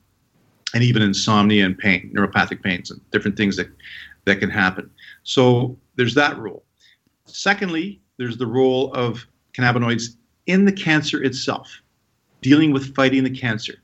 and 0.74 0.84
even 0.84 1.02
insomnia 1.02 1.66
and 1.66 1.78
pain, 1.78 2.12
neuropathic 2.16 2.62
pains, 2.62 2.92
and 2.92 3.02
different 3.12 3.38
things 3.38 3.58
that, 3.58 3.68
that 4.26 4.40
can 4.40 4.50
happen. 4.50 4.90
So 5.24 5.78
there's 5.96 6.16
that 6.16 6.38
role. 6.38 6.64
Secondly, 7.26 8.02
there's 8.18 8.38
the 8.38 8.48
role 8.48 8.94
of 8.94 9.26
cannabinoids 9.54 10.16
in 10.48 10.66
the 10.66 10.72
cancer 10.72 11.24
itself, 11.24 11.82
dealing 12.42 12.72
with 12.72 12.96
fighting 12.96 13.24
the 13.24 13.30
cancer. 13.30 13.76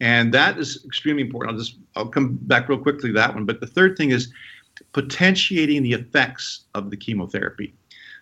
And 0.00 0.32
that 0.32 0.58
is 0.58 0.84
extremely 0.84 1.22
important. 1.22 1.52
I'll 1.52 1.58
just 1.58 1.76
I'll 1.94 2.08
come 2.08 2.38
back 2.42 2.68
real 2.68 2.78
quickly 2.78 3.10
to 3.10 3.14
that 3.14 3.34
one. 3.34 3.44
But 3.44 3.60
the 3.60 3.66
third 3.66 3.96
thing 3.96 4.10
is 4.10 4.32
potentiating 4.92 5.82
the 5.82 5.92
effects 5.92 6.64
of 6.74 6.90
the 6.90 6.96
chemotherapy. 6.96 7.74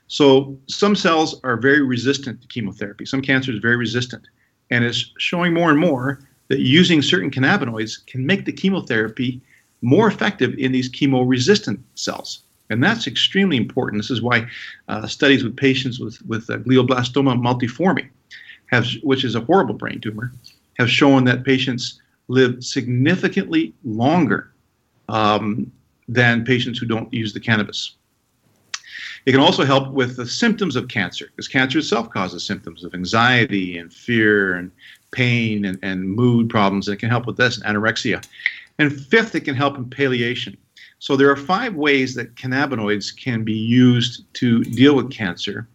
So 0.09 0.59
some 0.67 0.97
cells 0.97 1.41
are 1.45 1.57
very 1.57 1.83
resistant 1.83 2.41
to 2.41 2.49
chemotherapy. 2.49 3.05
Some 3.05 3.23
cancer 3.23 3.53
is 3.53 3.59
very 3.59 3.77
resistant, 3.77 4.27
and 4.71 4.85
it's 4.85 5.13
showing 5.19 5.53
more 5.53 5.71
and 5.71 5.79
more 5.79 6.21
that 6.49 6.61
using 6.61 7.03
certain 7.03 7.31
cannabinoids 7.31 8.05
can 8.07 8.27
make 8.27 8.45
the 8.45 8.53
chemotherapy 8.53 9.41
more 9.81 10.09
effective 10.09 10.55
in 10.59 10.73
these 10.73 10.91
chemo-resistant 10.91 11.79
cells. 11.95 12.43
And 12.71 12.83
that's 12.83 13.07
extremely 13.07 13.57
important. 13.57 14.03
This 14.03 14.11
is 14.11 14.21
why 14.21 14.47
uh, 14.89 15.07
studies 15.07 15.45
with 15.45 15.57
patients 15.57 15.99
with, 15.99 16.21
with 16.27 16.51
uh, 16.51 16.59
glioblastoma 16.59 17.41
multiforme, 17.41 18.09
have, 18.67 18.87
which 19.03 19.25
is 19.25 19.35
a 19.35 19.41
horrible 19.41 19.75
brain 19.75 20.01
tumor, 20.01 20.33
have 20.79 20.91
shown 20.91 21.25
that 21.25 21.45
patients 21.45 22.01
live 22.29 22.63
significantly 22.63 23.73
longer 23.85 24.53
um, 25.09 25.73
than 26.09 26.45
patients 26.45 26.79
who 26.79 26.87
don't 26.87 27.13
use 27.13 27.33
the 27.33 27.41
cannabis. 27.41 27.95
It 29.27 29.33
can 29.33 29.41
also 29.41 29.65
help 29.65 29.93
with 29.93 30.17
the 30.17 30.27
symptoms 30.27 30.77
of 30.77 30.89
cancer, 30.89 31.27
because 31.27 31.49
cancer 31.49 31.79
itself 31.79 32.11
causes 32.11 32.45
symptoms 32.45 32.85
of 32.85 32.95
anxiety 32.95 33.79
and 33.79 33.93
fear 33.93 34.55
and 34.55 34.71
pain 35.11 35.65
and, 35.65 35.79
and 35.83 36.09
mood 36.09 36.49
problems. 36.49 36.89
And 36.89 36.95
it 36.97 37.01
can 37.01 37.11
help 37.11 37.27
with 37.27 37.37
this, 37.37 37.61
anorexia. 37.61 38.25
And 38.79 38.93
fifth, 38.93 39.35
it 39.35 39.41
can 39.41 39.55
help 39.55 39.77
in 39.77 39.89
palliation. 39.89 40.57
So 41.01 41.17
there 41.17 41.31
are 41.31 41.37
five 41.37 41.75
ways 41.75 42.15
that 42.15 42.35
cannabinoids 42.35 43.17
can 43.17 43.45
be 43.45 43.53
used 43.53 44.25
to 44.35 44.65
deal 44.65 44.97
with 44.97 45.11
cancer. 45.11 45.69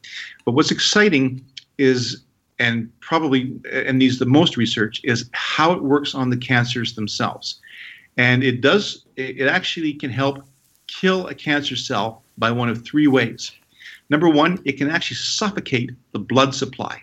But 0.46 0.52
what's 0.52 0.72
exciting 0.72 1.44
is, 1.78 2.24
and 2.60 2.92
probably 3.00 3.58
and 3.72 3.98
needs 3.98 4.20
the 4.20 4.26
most 4.26 4.58
research, 4.58 5.02
is 5.04 5.30
how 5.32 5.72
it 5.74 5.84
works 5.84 6.14
on 6.14 6.30
the 6.30 6.38
cancers 6.38 6.94
themselves. 6.94 7.62
And 8.18 8.44
it 8.44 8.62
does, 8.62 9.06
it 9.16 9.48
actually 9.48 9.94
can 9.94 10.10
help 10.10 10.44
kill 10.88 11.28
a 11.28 11.36
cancer 11.36 11.76
cell 11.76 12.24
by 12.38 12.52
one 12.52 12.70
of 12.70 12.84
three 12.84 13.08
ways. 13.08 13.52
Number 14.10 14.30
one, 14.30 14.60
it 14.66 14.74
can 14.74 14.90
actually 14.90 15.18
suffocate 15.18 15.92
the 16.12 16.20
blood 16.20 16.54
supply 16.54 17.02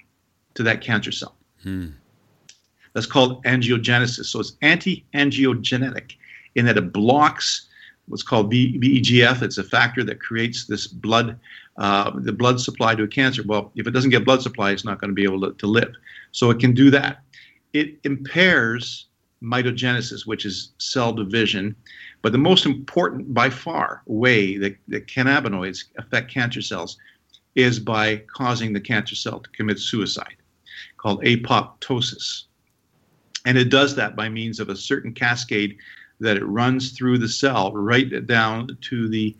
to 0.54 0.62
that 0.62 0.80
cancer 0.80 1.10
cell. 1.10 1.34
Hmm. 1.62 1.88
That's 2.92 3.06
called 3.06 3.42
angiogenesis. 3.44 4.26
So 4.26 4.40
it's 4.40 4.56
anti 4.62 5.04
angiogenic 5.14 6.12
in 6.54 6.66
that 6.66 6.76
it 6.76 6.92
blocks 6.92 7.68
what's 8.08 8.22
called 8.22 8.52
VEGF. 8.52 9.42
It's 9.42 9.58
a 9.58 9.64
factor 9.64 10.02
that 10.04 10.20
creates 10.20 10.66
this 10.66 10.86
blood, 10.86 11.38
uh, 11.78 12.10
the 12.18 12.32
blood 12.32 12.60
supply 12.60 12.94
to 12.94 13.04
a 13.04 13.08
cancer. 13.08 13.42
Well, 13.46 13.70
if 13.76 13.86
it 13.86 13.92
doesn't 13.92 14.10
get 14.10 14.24
blood 14.24 14.42
supply, 14.42 14.72
it's 14.72 14.84
not 14.84 15.00
going 15.00 15.10
to 15.10 15.14
be 15.14 15.24
able 15.24 15.40
to, 15.42 15.52
to 15.52 15.66
live. 15.66 15.94
So 16.32 16.50
it 16.50 16.58
can 16.58 16.74
do 16.74 16.90
that. 16.90 17.22
It 17.72 17.98
impairs 18.04 19.06
mitogenesis, 19.42 20.26
which 20.26 20.44
is 20.44 20.72
cell 20.78 21.12
division. 21.12 21.74
But 22.22 22.32
the 22.32 22.38
most 22.38 22.66
important, 22.66 23.32
by 23.32 23.48
far, 23.48 24.02
way 24.06 24.58
that, 24.58 24.76
that 24.88 25.06
cannabinoids 25.06 25.84
affect 25.96 26.30
cancer 26.30 26.60
cells 26.60 26.98
is 27.54 27.78
by 27.78 28.16
causing 28.32 28.72
the 28.72 28.80
cancer 28.80 29.14
cell 29.14 29.40
to 29.40 29.50
commit 29.50 29.78
suicide, 29.78 30.36
called 30.98 31.22
apoptosis. 31.22 32.44
And 33.46 33.56
it 33.56 33.70
does 33.70 33.94
that 33.96 34.16
by 34.16 34.28
means 34.28 34.60
of 34.60 34.68
a 34.68 34.76
certain 34.76 35.12
cascade 35.12 35.78
that 36.20 36.36
it 36.36 36.44
runs 36.44 36.92
through 36.92 37.18
the 37.18 37.28
cell 37.28 37.72
right 37.72 38.26
down 38.26 38.76
to 38.82 39.08
the 39.08 39.34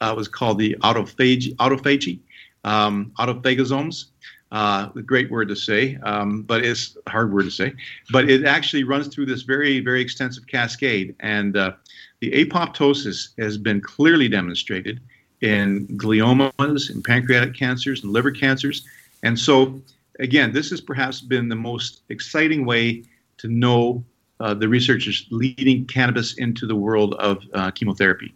uh, 0.00 0.12
what's 0.12 0.28
called 0.28 0.58
the 0.58 0.76
autophagy, 0.80 1.54
autophagy 1.56 2.18
um, 2.64 3.12
autophagosomes. 3.18 4.06
Uh, 4.52 4.86
great 5.04 5.30
word 5.30 5.48
to 5.48 5.56
say, 5.56 5.98
um, 6.04 6.42
but 6.42 6.64
it's 6.64 6.96
a 7.06 7.10
hard 7.10 7.32
word 7.32 7.44
to 7.44 7.50
say. 7.50 7.72
But 8.12 8.30
it 8.30 8.44
actually 8.44 8.84
runs 8.84 9.08
through 9.08 9.26
this 9.26 9.42
very, 9.42 9.80
very 9.80 10.00
extensive 10.00 10.46
cascade. 10.46 11.16
And 11.20 11.56
uh, 11.56 11.72
the 12.20 12.30
apoptosis 12.30 13.30
has 13.38 13.58
been 13.58 13.80
clearly 13.80 14.28
demonstrated 14.28 15.00
in 15.40 15.88
gliomas, 15.88 16.90
in 16.90 17.02
pancreatic 17.02 17.54
cancers, 17.54 18.04
and 18.04 18.12
liver 18.12 18.30
cancers. 18.30 18.86
And 19.24 19.36
so, 19.36 19.80
again, 20.20 20.52
this 20.52 20.70
has 20.70 20.80
perhaps 20.80 21.20
been 21.20 21.48
the 21.48 21.56
most 21.56 22.02
exciting 22.08 22.64
way 22.64 23.02
to 23.38 23.48
know 23.48 24.04
uh, 24.40 24.54
the 24.54 24.68
researchers 24.68 25.26
leading 25.30 25.86
cannabis 25.86 26.34
into 26.34 26.66
the 26.66 26.76
world 26.76 27.14
of 27.14 27.42
uh, 27.54 27.70
chemotherapy. 27.70 28.34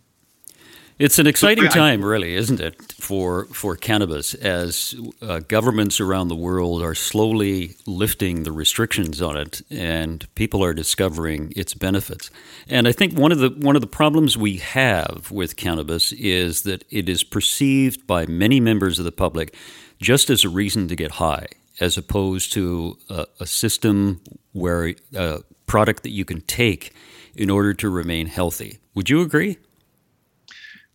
It's 0.98 1.20
an 1.20 1.28
exciting 1.28 1.68
time, 1.68 2.04
really, 2.04 2.34
isn't 2.34 2.58
it, 2.58 2.92
for 2.94 3.44
for 3.46 3.76
cannabis 3.76 4.34
as 4.34 4.96
uh, 5.22 5.38
governments 5.46 6.00
around 6.00 6.26
the 6.26 6.34
world 6.34 6.82
are 6.82 6.94
slowly 6.96 7.76
lifting 7.86 8.42
the 8.42 8.50
restrictions 8.50 9.22
on 9.22 9.36
it, 9.36 9.62
and 9.70 10.26
people 10.34 10.64
are 10.64 10.74
discovering 10.74 11.52
its 11.54 11.72
benefits. 11.72 12.30
And 12.68 12.88
I 12.88 12.92
think 12.92 13.16
one 13.16 13.30
of 13.30 13.38
the 13.38 13.50
one 13.50 13.76
of 13.76 13.80
the 13.80 13.86
problems 13.86 14.36
we 14.36 14.56
have 14.56 15.28
with 15.30 15.54
cannabis 15.54 16.12
is 16.12 16.62
that 16.62 16.84
it 16.90 17.08
is 17.08 17.22
perceived 17.22 18.04
by 18.08 18.26
many 18.26 18.58
members 18.58 18.98
of 18.98 19.04
the 19.04 19.12
public 19.12 19.54
just 20.00 20.30
as 20.30 20.44
a 20.44 20.48
reason 20.48 20.88
to 20.88 20.96
get 20.96 21.12
high, 21.12 21.46
as 21.78 21.96
opposed 21.96 22.52
to 22.54 22.98
a, 23.08 23.26
a 23.38 23.46
system 23.46 24.20
where 24.58 24.88
a 24.88 24.96
uh, 25.16 25.38
product 25.66 26.02
that 26.02 26.10
you 26.10 26.24
can 26.24 26.40
take 26.42 26.92
in 27.34 27.50
order 27.50 27.72
to 27.74 27.88
remain 27.88 28.26
healthy. 28.26 28.78
Would 28.94 29.08
you 29.08 29.20
agree? 29.20 29.58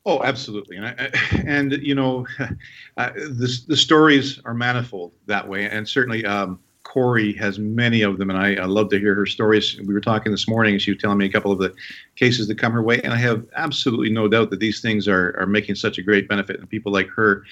Oh, 0.05 0.21
absolutely, 0.23 0.75
and 0.75 0.85
I, 0.85 1.09
and 1.47 1.71
you 1.81 1.95
know, 1.95 2.27
uh, 2.97 3.11
the 3.13 3.57
the 3.67 3.77
stories 3.77 4.39
are 4.43 4.53
manifold 4.53 5.13
that 5.27 5.47
way, 5.47 5.69
and 5.69 5.87
certainly 5.87 6.25
um, 6.25 6.59
Corey 6.83 7.31
has 7.33 7.57
many 7.57 8.01
of 8.01 8.17
them, 8.17 8.29
and 8.29 8.37
I, 8.37 8.55
I, 8.55 8.65
love 8.65 8.89
to 8.89 8.99
hear 8.99 9.15
her 9.15 9.25
stories. 9.25 9.79
We 9.79 9.93
were 9.93 10.01
talking 10.01 10.33
this 10.33 10.47
morning, 10.47 10.73
and 10.73 10.81
she 10.81 10.91
was 10.91 11.01
telling 11.01 11.17
me 11.17 11.25
a 11.25 11.31
couple 11.31 11.53
of 11.53 11.59
the 11.59 11.73
cases 12.17 12.47
that 12.49 12.57
come 12.57 12.73
her 12.73 12.83
way, 12.83 13.01
and 13.01 13.13
I 13.13 13.17
have 13.17 13.45
absolutely 13.55 14.09
no 14.09 14.27
doubt 14.27 14.49
that 14.49 14.59
these 14.59 14.81
things 14.81 15.07
are 15.07 15.35
are 15.39 15.47
making 15.47 15.75
such 15.75 15.97
a 15.97 16.01
great 16.01 16.27
benefit, 16.27 16.59
and 16.59 16.69
people 16.69 16.91
like 16.91 17.07
her 17.07 17.43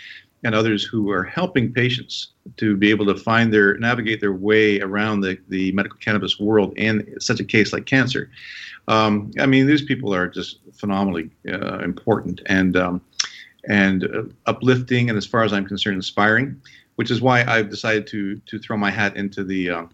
and 0.44 0.56
others 0.56 0.84
who 0.84 1.12
are 1.12 1.24
helping 1.24 1.72
patients 1.72 2.30
to 2.58 2.76
be 2.76 2.90
able 2.90 3.06
to 3.06 3.16
find 3.16 3.54
their 3.54 3.78
navigate 3.78 4.20
their 4.20 4.34
way 4.34 4.80
around 4.82 5.22
the, 5.22 5.38
the 5.50 5.72
medical 5.74 5.98
cannabis 6.00 6.40
world 6.40 6.74
in 6.78 7.20
such 7.20 7.40
a 7.40 7.44
case 7.44 7.74
like 7.74 7.86
cancer. 7.86 8.30
Um, 8.88 9.32
I 9.40 9.46
mean, 9.46 9.68
these 9.68 9.84
people 9.84 10.14
are 10.14 10.28
just 10.28 10.60
phenomenally 10.74 11.30
uh, 11.48 11.80
important 11.80 12.42
and 12.48 12.76
um, 12.76 13.02
and 13.68 14.04
uh, 14.06 14.24
uplifting, 14.48 15.10
and 15.10 15.18
as 15.18 15.26
far 15.26 15.44
as 15.44 15.54
I'm 15.54 15.66
concerned, 15.66 15.96
inspiring. 15.96 16.62
Which 16.96 17.10
is 17.10 17.22
why 17.22 17.44
I've 17.44 17.70
decided 17.70 18.06
to 18.08 18.38
to 18.38 18.60
throw 18.60 18.78
my 18.78 18.92
hat 18.92 19.16
into 19.16 19.44
the 19.44 19.70
uh, 19.70 19.86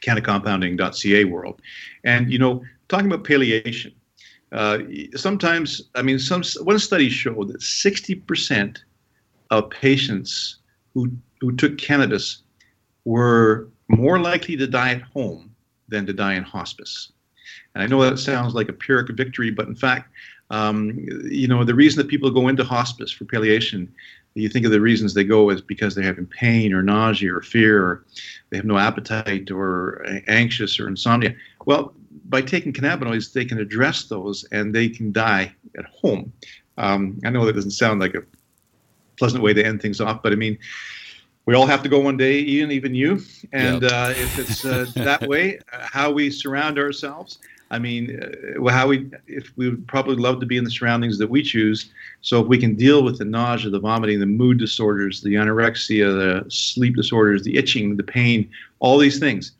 cannacompounding.ca 0.00 1.24
world. 1.24 1.60
And 2.04 2.30
you 2.30 2.38
know, 2.38 2.62
talking 2.88 3.06
about 3.06 3.24
palliation, 3.24 3.92
uh, 4.52 4.78
sometimes 5.16 5.82
I 5.94 6.02
mean, 6.02 6.18
some 6.18 6.42
one 6.62 6.78
study 6.78 7.08
showed 7.08 7.48
that 7.48 7.62
60 7.62 8.14
percent 8.16 8.84
of 9.52 9.70
patients 9.70 10.56
who 10.94 11.10
who 11.40 11.54
took 11.54 11.76
cannabis 11.78 12.42
were 13.04 13.68
more 13.88 14.18
likely 14.18 14.56
to 14.56 14.66
die 14.66 14.92
at 14.92 15.02
home 15.02 15.54
than 15.88 16.06
to 16.06 16.12
die 16.12 16.34
in 16.34 16.42
hospice. 16.42 17.12
And 17.74 17.82
I 17.82 17.86
know 17.86 18.00
that 18.02 18.18
sounds 18.18 18.54
like 18.54 18.68
a 18.68 18.72
Pyrrhic 18.72 19.14
victory, 19.16 19.50
but 19.50 19.68
in 19.68 19.74
fact, 19.74 20.10
um, 20.50 20.98
you 21.24 21.48
know, 21.48 21.64
the 21.64 21.74
reason 21.74 21.98
that 21.98 22.08
people 22.08 22.30
go 22.30 22.48
into 22.48 22.64
hospice 22.64 23.10
for 23.10 23.24
palliation, 23.24 23.92
you 24.34 24.48
think 24.48 24.64
of 24.64 24.72
the 24.72 24.80
reasons 24.80 25.12
they 25.12 25.24
go 25.24 25.50
is 25.50 25.60
because 25.60 25.94
they're 25.94 26.04
having 26.04 26.26
pain 26.26 26.72
or 26.72 26.82
nausea 26.82 27.34
or 27.34 27.42
fear, 27.42 27.84
or 27.84 28.04
they 28.50 28.56
have 28.56 28.66
no 28.66 28.78
appetite 28.78 29.50
or 29.50 30.06
anxious 30.28 30.78
or 30.78 30.88
insomnia. 30.88 31.34
Well, 31.66 31.92
by 32.28 32.42
taking 32.42 32.72
cannabinoids, 32.72 33.32
they 33.32 33.44
can 33.44 33.58
address 33.58 34.04
those 34.04 34.44
and 34.52 34.74
they 34.74 34.88
can 34.88 35.12
die 35.12 35.54
at 35.76 35.86
home. 35.86 36.32
Um, 36.78 37.20
I 37.24 37.30
know 37.30 37.44
that 37.44 37.54
doesn't 37.54 37.72
sound 37.72 38.00
like 38.00 38.14
a 38.14 38.22
pleasant 39.22 39.40
way 39.40 39.54
to 39.54 39.64
end 39.64 39.80
things 39.80 40.00
off, 40.00 40.20
but 40.20 40.32
I 40.32 40.34
mean, 40.34 40.58
we 41.46 41.54
all 41.54 41.66
have 41.66 41.80
to 41.84 41.88
go 41.88 42.00
one 42.00 42.16
day, 42.16 42.40
Ian, 42.40 42.72
even 42.72 42.92
you. 42.92 43.22
And 43.52 43.82
yep. 43.82 43.92
uh, 43.92 44.10
if 44.16 44.36
it's 44.36 44.64
uh, 44.64 44.86
that 44.96 45.28
way, 45.28 45.60
how 45.68 46.10
we 46.10 46.28
surround 46.28 46.76
ourselves, 46.76 47.38
I 47.70 47.78
mean, 47.78 48.20
uh, 48.20 48.68
how 48.68 48.88
we, 48.88 49.08
if 49.28 49.56
we 49.56 49.70
would 49.70 49.86
probably 49.86 50.16
love 50.16 50.40
to 50.40 50.46
be 50.46 50.56
in 50.56 50.64
the 50.64 50.72
surroundings 50.72 51.18
that 51.18 51.30
we 51.30 51.40
choose. 51.40 51.92
So 52.20 52.42
if 52.42 52.48
we 52.48 52.58
can 52.58 52.74
deal 52.74 53.04
with 53.04 53.18
the 53.18 53.24
nausea, 53.24 53.70
the 53.70 53.78
vomiting, 53.78 54.18
the 54.18 54.26
mood 54.26 54.58
disorders, 54.58 55.20
the 55.20 55.34
anorexia, 55.34 56.42
the 56.44 56.50
sleep 56.50 56.96
disorders, 56.96 57.44
the 57.44 57.56
itching, 57.56 57.96
the 57.96 58.02
pain, 58.02 58.50
all 58.80 58.98
these 58.98 59.20
things, 59.20 59.52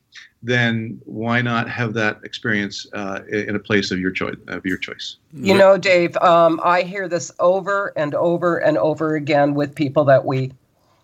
then 0.43 1.01
why 1.05 1.41
not 1.41 1.69
have 1.69 1.95
that 1.95 2.21
experience 2.25 2.87
uh, 2.93 3.21
in 3.31 3.55
a 3.55 3.61
place 3.61 3.91
of 3.91 4.01
your 4.01 4.11
choice? 4.11 4.37
Of 4.49 4.67
your 4.67 4.79
choice. 4.79 5.17
You 5.33 5.57
know, 5.57 5.79
Dave, 5.79 6.17
um, 6.17 6.61
I 6.65 6.83
hear 6.83 7.09
this 7.09 7.31
over 7.39 7.93
and 7.97 8.15
over 8.15 8.59
and 8.59 8.77
over 8.77 9.15
again 9.15 9.55
with 9.55 9.75
people 9.75 10.05
that 10.07 10.25
we 10.25 10.53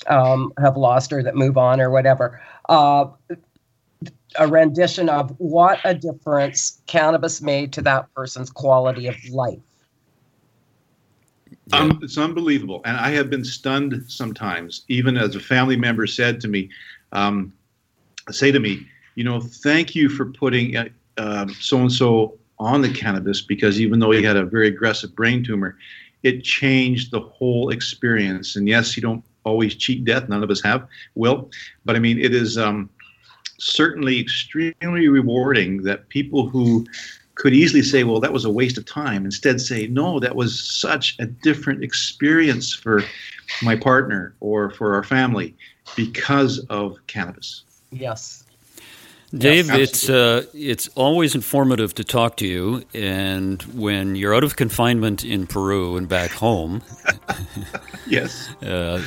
um, 0.09 0.53
have 0.59 0.77
lost 0.77 1.13
or 1.13 1.23
that 1.23 1.37
move 1.37 1.57
on 1.57 1.81
or 1.81 1.91
whatever. 1.91 2.41
Uh, 2.69 3.07
a 4.39 4.47
rendition 4.47 5.09
of 5.09 5.35
what 5.39 5.81
a 5.85 5.95
difference 5.95 6.81
cannabis 6.87 7.41
made 7.41 7.73
to 7.73 7.83
that 7.83 8.13
person's 8.15 8.51
quality 8.51 9.07
of 9.07 9.17
life. 9.31 9.59
Um, 11.73 11.99
it's 12.03 12.19
unbelievable. 12.19 12.81
And 12.85 12.97
I 12.97 13.11
have 13.11 13.31
been 13.31 13.45
stunned 13.45 14.05
sometimes, 14.09 14.85
even 14.89 15.17
as 15.17 15.35
a 15.35 15.41
family 15.41 15.77
member 15.77 16.07
said 16.07 16.41
to 16.43 16.49
me, 16.49 16.71
um, 17.13 17.53
say 18.31 18.53
to 18.53 18.61
me, 18.61 18.87
you 19.19 19.25
know, 19.25 19.41
thank 19.41 19.97
you 19.97 20.09
for 20.09 20.27
putting 20.27 20.77
so 21.59 21.81
and 21.81 21.93
so 21.93 22.39
on 22.61 22.81
the 22.83 22.89
cannabis 22.89 23.41
because 23.41 23.81
even 23.81 23.99
though 23.99 24.13
he 24.13 24.23
had 24.23 24.37
a 24.37 24.45
very 24.45 24.69
aggressive 24.69 25.13
brain 25.17 25.43
tumor, 25.43 25.77
it 26.23 26.45
changed 26.45 27.11
the 27.11 27.19
whole 27.19 27.71
experience. 27.71 28.55
And 28.55 28.69
yes, 28.69 28.97
you 28.97 29.03
don't 29.03 29.25
always 29.43 29.75
cheat 29.75 30.05
death. 30.05 30.29
None 30.29 30.45
of 30.45 30.51
us 30.53 30.63
have, 30.63 30.87
will. 31.17 31.51
But 31.85 31.97
I 31.97 31.99
mean, 31.99 32.21
it 32.21 32.33
is 32.33 32.57
um, 32.57 32.89
certainly 33.59 34.21
extremely 34.21 35.09
rewarding 35.09 35.83
that 35.83 36.09
people 36.11 36.49
who 36.49 36.87
could 37.35 37.55
easily 37.55 37.83
say, 37.83 38.05
well, 38.05 38.21
that 38.21 38.33
was 38.33 38.45
a 38.45 38.51
waste 38.51 38.79
of 38.79 38.87
time, 38.87 39.25
instead 39.25 39.61
say, 39.61 39.89
no, 39.89 40.21
that 40.21 40.37
was 40.37 40.63
such 40.63 41.17
a 41.19 41.27
different 41.27 41.83
experience 41.83 42.73
for 42.73 43.03
my 43.65 43.75
partner 43.75 44.37
or 44.39 44.71
for 44.71 44.95
our 44.95 45.03
family 45.03 45.57
because 45.97 46.61
of 46.71 47.05
cannabis. 47.09 47.65
Yes. 47.91 48.45
Dave, 49.37 49.71
it's 49.71 50.09
uh, 50.09 50.47
it's 50.55 50.89
always 50.95 51.35
informative 51.35 51.95
to 51.97 52.05
talk 52.05 52.37
to 52.39 52.47
you, 52.47 52.83
and 52.95 53.61
when 53.75 54.15
you're 54.15 54.35
out 54.35 54.43
of 54.43 54.57
confinement 54.57 55.23
in 55.23 55.47
Peru 55.47 55.99
and 55.99 56.09
back 56.09 56.31
home, 56.31 56.81
yes, 58.07 58.49
uh, 58.63 59.03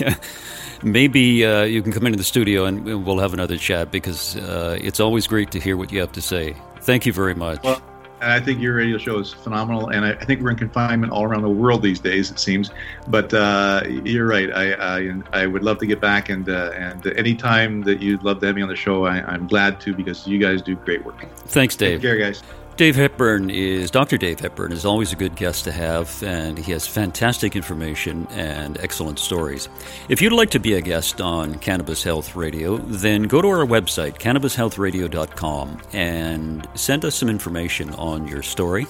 maybe 0.82 1.46
uh, 1.46 1.62
you 1.62 1.82
can 1.82 1.92
come 1.92 2.06
into 2.06 2.18
the 2.18 2.24
studio 2.24 2.64
and 2.64 3.04
we'll 3.04 3.20
have 3.20 3.32
another 3.32 3.56
chat 3.56 3.92
because 3.92 4.34
uh, 4.36 4.76
it's 4.80 4.98
always 4.98 5.28
great 5.28 5.52
to 5.52 5.60
hear 5.60 5.76
what 5.76 5.92
you 5.92 6.00
have 6.00 6.12
to 6.12 6.22
say. 6.22 6.56
Thank 6.80 7.06
you 7.06 7.12
very 7.12 7.34
much. 7.36 7.62
Well, 7.62 7.80
I 8.20 8.40
think 8.40 8.60
your 8.60 8.74
radio 8.74 8.98
show 8.98 9.18
is 9.18 9.32
phenomenal, 9.32 9.88
and 9.88 10.04
I, 10.04 10.10
I, 10.10 10.24
think 10.24 10.40
we're 10.40 10.50
in 10.50 10.56
confinement 10.56 11.12
all 11.12 11.24
around 11.24 11.42
the 11.42 11.48
world 11.48 11.82
these 11.82 12.00
days. 12.00 12.30
It 12.30 12.38
seems, 12.38 12.70
but 13.06 13.32
uh, 13.32 13.82
you're 13.86 14.26
right. 14.26 14.50
I, 14.52 14.72
I, 14.72 15.14
I 15.32 15.46
would 15.46 15.62
love 15.62 15.78
to 15.78 15.86
get 15.86 16.00
back, 16.00 16.28
and 16.28 16.48
uh, 16.48 16.72
and 16.74 17.06
anytime 17.16 17.82
that 17.82 18.00
you'd 18.00 18.22
love 18.22 18.40
to 18.40 18.46
have 18.46 18.56
me 18.56 18.62
on 18.62 18.68
the 18.68 18.76
show, 18.76 19.04
I, 19.04 19.34
am 19.34 19.46
glad 19.46 19.80
to 19.82 19.94
because 19.94 20.26
you 20.26 20.38
guys 20.38 20.62
do 20.62 20.76
great 20.76 21.04
work. 21.04 21.20
Thanks, 21.46 21.76
Dave. 21.76 22.00
Take 22.00 22.10
care, 22.10 22.18
guys. 22.18 22.42
Dave 22.78 22.94
Hepburn 22.94 23.50
is 23.50 23.90
Dr. 23.90 24.16
Dave 24.16 24.38
Hepburn 24.38 24.70
is 24.70 24.84
always 24.84 25.12
a 25.12 25.16
good 25.16 25.34
guest 25.34 25.64
to 25.64 25.72
have, 25.72 26.22
and 26.22 26.56
he 26.56 26.70
has 26.70 26.86
fantastic 26.86 27.56
information 27.56 28.28
and 28.30 28.78
excellent 28.78 29.18
stories. 29.18 29.68
If 30.08 30.22
you'd 30.22 30.32
like 30.32 30.50
to 30.50 30.60
be 30.60 30.74
a 30.74 30.80
guest 30.80 31.20
on 31.20 31.58
Cannabis 31.58 32.04
Health 32.04 32.36
Radio, 32.36 32.76
then 32.76 33.24
go 33.24 33.42
to 33.42 33.48
our 33.48 33.66
website, 33.66 34.18
cannabishealthradio.com, 34.18 35.80
and 35.92 36.68
send 36.76 37.04
us 37.04 37.16
some 37.16 37.28
information 37.28 37.90
on 37.94 38.28
your 38.28 38.44
story, 38.44 38.86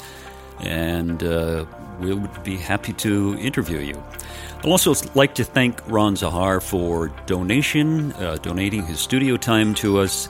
and 0.61 1.23
uh, 1.23 1.65
we 1.99 2.13
would 2.13 2.45
be 2.45 2.59
happy 2.59 2.93
to 2.93 3.39
interview 3.39 3.79
you. 3.79 4.05
I'd 4.59 4.67
also 4.67 4.93
like 5.15 5.35
to 5.37 5.45
thank 5.45 5.81
Ron 5.89 6.15
Zahar 6.15 6.63
for 6.63 7.09
donation, 7.25 8.13
uh, 8.13 8.37
donating 8.43 8.85
his 8.85 9.01
studio 9.01 9.39
time 9.39 9.73
to 9.77 10.01
us 10.01 10.29